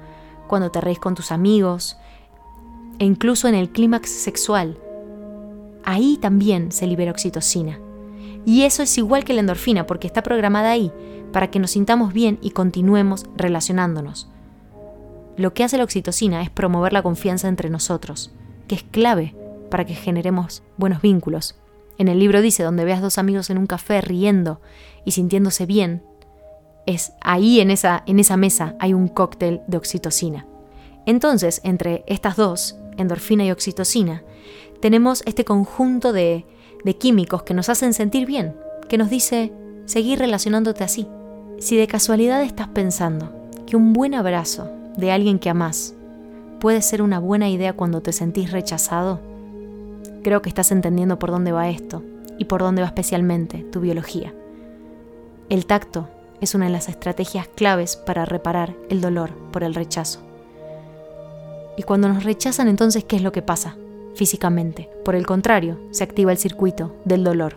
[0.48, 1.96] cuando te reís con tus amigos,
[2.98, 4.76] e incluso en el clímax sexual.
[5.84, 7.78] Ahí también se libera oxitocina.
[8.44, 10.92] Y eso es igual que la endorfina porque está programada ahí
[11.32, 14.28] para que nos sintamos bien y continuemos relacionándonos.
[15.36, 18.32] Lo que hace la oxitocina es promover la confianza entre nosotros,
[18.68, 19.34] que es clave
[19.70, 21.56] para que generemos buenos vínculos.
[21.98, 24.60] En el libro dice, donde veas dos amigos en un café riendo
[25.04, 26.02] y sintiéndose bien,
[26.86, 30.46] es ahí en esa, en esa mesa hay un cóctel de oxitocina.
[31.06, 34.22] Entonces, entre estas dos, endorfina y oxitocina,
[34.80, 36.46] tenemos este conjunto de,
[36.98, 38.56] químicos que nos hacen sentir bien,
[38.88, 39.52] que nos dice
[39.84, 41.06] seguir relacionándote así.
[41.58, 43.32] Si de casualidad estás pensando
[43.66, 45.94] que un buen abrazo de alguien que amás
[46.58, 49.20] puede ser una buena idea cuando te sentís rechazado,
[50.22, 52.02] creo que estás entendiendo por dónde va esto
[52.38, 54.32] y por dónde va especialmente tu biología.
[55.50, 56.08] El tacto
[56.40, 60.20] es una de las estrategias claves para reparar el dolor por el rechazo.
[61.76, 63.76] Y cuando nos rechazan, entonces, ¿qué es lo que pasa?
[64.14, 64.88] Físicamente.
[65.04, 67.56] Por el contrario, se activa el circuito del dolor.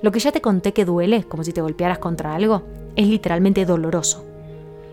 [0.00, 2.62] Lo que ya te conté que duele, como si te golpearas contra algo,
[2.96, 4.24] es literalmente doloroso.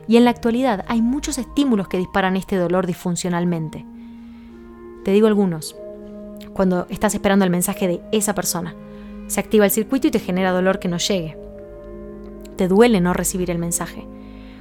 [0.08, 3.86] Y en la actualidad hay muchos estímulos que disparan este dolor disfuncionalmente.
[5.04, 5.76] Te digo algunos.
[6.54, 8.76] Cuando estás esperando el mensaje de esa persona,
[9.28, 11.38] se activa el circuito y te genera dolor que no llegue.
[12.56, 14.08] Te duele no recibir el mensaje.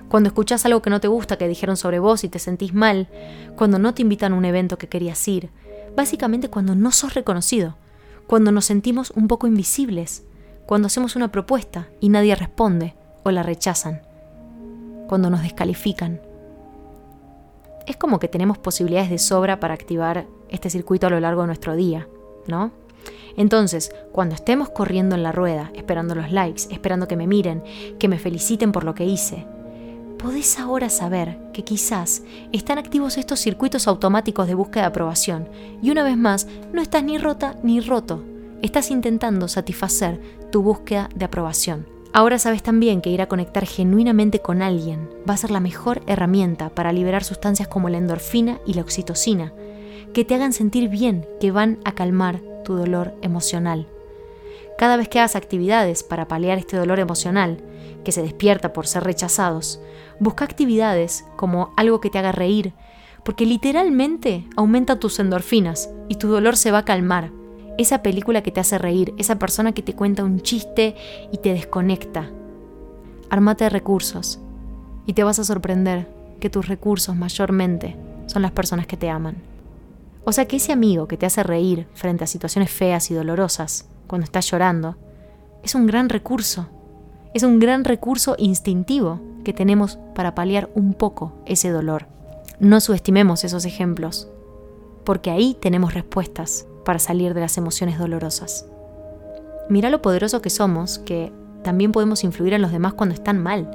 [0.09, 3.09] Cuando escuchas algo que no te gusta que dijeron sobre vos y te sentís mal,
[3.57, 5.51] cuando no te invitan a un evento que querías ir,
[5.97, 7.77] básicamente cuando no sos reconocido,
[8.27, 10.25] cuando nos sentimos un poco invisibles,
[10.67, 14.03] cuando hacemos una propuesta y nadie responde o la rechazan,
[15.09, 16.21] cuando nos descalifican.
[17.87, 21.49] Es como que tenemos posibilidades de sobra para activar este circuito a lo largo de
[21.49, 22.09] nuestro día,
[22.47, 22.73] ¿no?
[23.37, 27.63] Entonces, cuando estemos corriendo en la rueda, esperando los likes, esperando que me miren,
[27.99, 29.47] que me feliciten por lo que hice,
[30.25, 35.51] podés ahora saber que quizás están activos estos circuitos automáticos de búsqueda de aprobación
[35.83, 38.25] y una vez más no estás ni rota ni roto,
[38.63, 40.19] estás intentando satisfacer
[40.51, 41.87] tu búsqueda de aprobación.
[42.15, 46.01] Ahora sabes también que ir a conectar genuinamente con alguien va a ser la mejor
[46.07, 49.53] herramienta para liberar sustancias como la endorfina y la oxitocina,
[50.15, 53.89] que te hagan sentir bien, que van a calmar tu dolor emocional.
[54.79, 57.59] Cada vez que hagas actividades para paliar este dolor emocional,
[58.05, 59.81] que se despierta por ser rechazados,
[60.21, 62.73] busca actividades como algo que te haga reír,
[63.25, 67.31] porque literalmente aumenta tus endorfinas y tu dolor se va a calmar.
[67.79, 70.95] Esa película que te hace reír, esa persona que te cuenta un chiste
[71.33, 72.31] y te desconecta.
[73.31, 74.39] Armate de recursos
[75.07, 77.97] y te vas a sorprender que tus recursos mayormente
[78.27, 79.37] son las personas que te aman.
[80.25, 83.89] O sea que ese amigo que te hace reír frente a situaciones feas y dolorosas,
[84.07, 84.97] cuando estás llorando,
[85.63, 86.69] es un gran recurso.
[87.35, 92.07] Es un gran recurso instintivo que tenemos para paliar un poco ese dolor.
[92.61, 94.29] No subestimemos esos ejemplos,
[95.03, 98.67] porque ahí tenemos respuestas para salir de las emociones dolorosas.
[99.69, 101.33] Mira lo poderoso que somos, que
[101.65, 103.69] también podemos influir en los demás cuando están mal.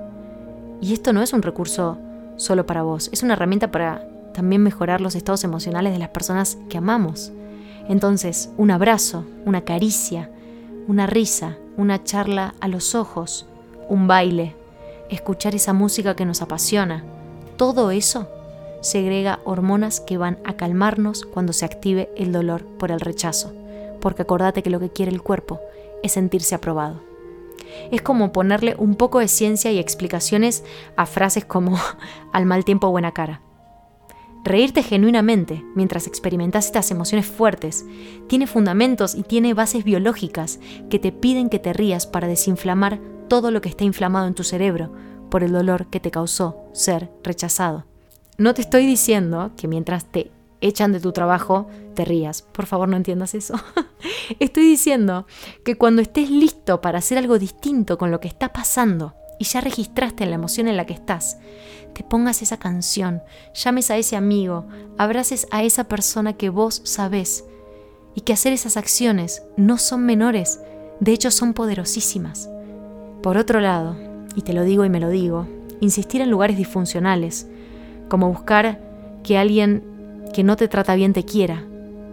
[0.79, 1.97] Y esto no es un recurso
[2.37, 6.57] solo para vos, es una herramienta para también mejorar los estados emocionales de las personas
[6.69, 7.33] que amamos.
[7.89, 10.29] Entonces, un abrazo, una caricia,
[10.87, 13.48] una risa, una charla a los ojos,
[13.89, 14.55] un baile,
[15.09, 17.03] escuchar esa música que nos apasiona,
[17.57, 18.27] todo eso
[18.81, 23.51] segrega hormonas que van a calmarnos cuando se active el dolor por el rechazo,
[23.99, 25.59] porque acordate que lo que quiere el cuerpo
[26.03, 27.01] es sentirse aprobado.
[27.91, 30.63] Es como ponerle un poco de ciencia y explicaciones
[30.95, 31.77] a frases como
[32.31, 33.41] al mal tiempo buena cara.
[34.43, 37.85] Reírte genuinamente mientras experimentas estas emociones fuertes
[38.27, 40.59] tiene fundamentos y tiene bases biológicas
[40.89, 44.43] que te piden que te rías para desinflamar todo lo que está inflamado en tu
[44.43, 44.91] cerebro
[45.29, 47.85] por el dolor que te causó ser rechazado.
[48.37, 50.31] No te estoy diciendo que mientras te
[50.61, 52.41] echan de tu trabajo te rías.
[52.41, 53.55] Por favor, no entiendas eso.
[54.39, 55.27] estoy diciendo
[55.63, 59.61] que cuando estés listo para hacer algo distinto con lo que está pasando, y ya
[59.61, 61.39] registraste la emoción en la que estás,
[61.93, 63.23] te pongas esa canción,
[63.53, 64.65] llames a ese amigo,
[64.97, 67.45] abraces a esa persona que vos sabés
[68.15, 70.59] y que hacer esas acciones no son menores,
[70.99, 72.49] de hecho son poderosísimas.
[73.21, 73.95] Por otro lado,
[74.35, 75.47] y te lo digo y me lo digo,
[75.81, 77.47] insistir en lugares disfuncionales,
[78.07, 78.79] como buscar
[79.23, 79.83] que alguien
[80.33, 81.65] que no te trata bien te quiera,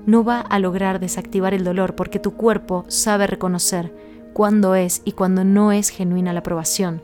[0.07, 3.93] no va a lograr desactivar el dolor porque tu cuerpo sabe reconocer
[4.33, 7.03] cuándo es y cuándo no es genuina la aprobación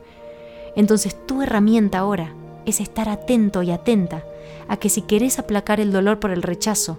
[0.76, 2.34] entonces tu herramienta ahora
[2.66, 4.24] es estar atento y atenta
[4.68, 6.98] a que si querés aplacar el dolor por el rechazo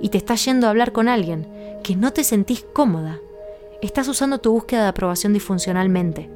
[0.00, 1.48] y te estás yendo a hablar con alguien
[1.82, 3.18] que no te sentís cómoda,
[3.82, 6.30] estás usando tu búsqueda de aprobación disfuncionalmente.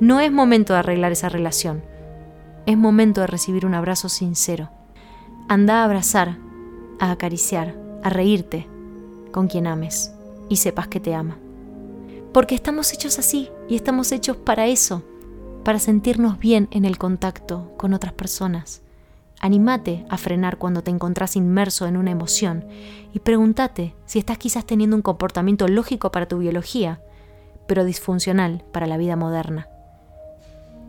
[0.00, 1.82] No es momento de arreglar esa relación,
[2.66, 4.70] es momento de recibir un abrazo sincero.
[5.48, 6.36] Anda a abrazar,
[6.98, 8.66] a acariciar, a reírte
[9.32, 10.12] con quien ames
[10.48, 11.38] y sepas que te ama.
[12.32, 15.02] Porque estamos hechos así y estamos hechos para eso
[15.64, 18.82] para sentirnos bien en el contacto con otras personas.
[19.40, 22.64] Anímate a frenar cuando te encontrás inmerso en una emoción
[23.12, 27.00] y pregúntate si estás quizás teniendo un comportamiento lógico para tu biología,
[27.66, 29.68] pero disfuncional para la vida moderna.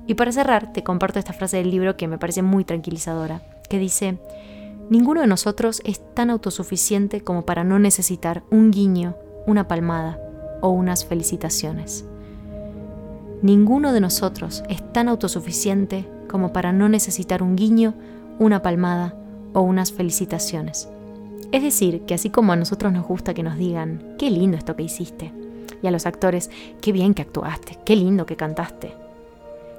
[0.07, 3.77] Y para cerrar, te comparto esta frase del libro que me parece muy tranquilizadora, que
[3.77, 4.17] dice,
[4.89, 9.15] Ninguno de nosotros es tan autosuficiente como para no necesitar un guiño,
[9.45, 10.19] una palmada
[10.61, 12.05] o unas felicitaciones.
[13.41, 17.93] Ninguno de nosotros es tan autosuficiente como para no necesitar un guiño,
[18.37, 19.15] una palmada
[19.53, 20.89] o unas felicitaciones.
[21.51, 24.75] Es decir, que así como a nosotros nos gusta que nos digan, qué lindo esto
[24.75, 25.31] que hiciste,
[25.81, 28.93] y a los actores, qué bien que actuaste, qué lindo que cantaste,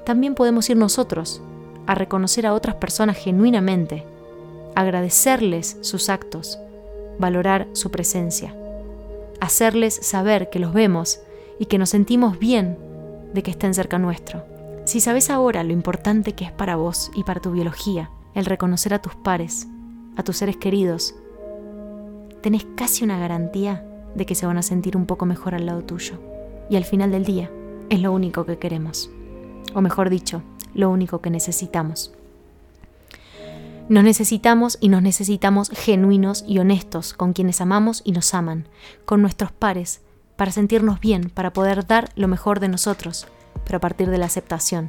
[0.05, 1.43] también podemos ir nosotros
[1.87, 4.05] a reconocer a otras personas genuinamente,
[4.75, 6.59] agradecerles sus actos,
[7.19, 8.55] valorar su presencia,
[9.41, 11.21] hacerles saber que los vemos
[11.59, 12.79] y que nos sentimos bien
[13.33, 14.45] de que estén cerca nuestro.
[14.85, 18.95] Si sabes ahora lo importante que es para vos y para tu biología el reconocer
[18.95, 19.67] a tus pares,
[20.17, 21.15] a tus seres queridos,
[22.43, 25.83] tenés casi una garantía de que se van a sentir un poco mejor al lado
[25.83, 26.15] tuyo.
[26.69, 27.51] Y al final del día
[27.89, 29.11] es lo único que queremos.
[29.75, 30.43] O mejor dicho,
[30.75, 32.13] lo único que necesitamos.
[33.89, 38.69] Nos necesitamos y nos necesitamos genuinos y honestos con quienes amamos y nos aman,
[39.05, 40.01] con nuestros pares,
[40.41, 43.29] para sentirnos bien, para poder dar lo mejor de nosotros,
[43.67, 44.89] pero a partir de la aceptación.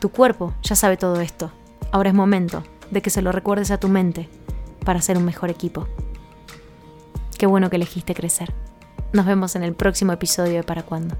[0.00, 1.52] Tu cuerpo ya sabe todo esto.
[1.92, 4.28] Ahora es momento de que se lo recuerdes a tu mente
[4.84, 5.86] para ser un mejor equipo.
[7.38, 8.52] Qué bueno que elegiste crecer.
[9.12, 11.14] Nos vemos en el próximo episodio de Para Cuándo.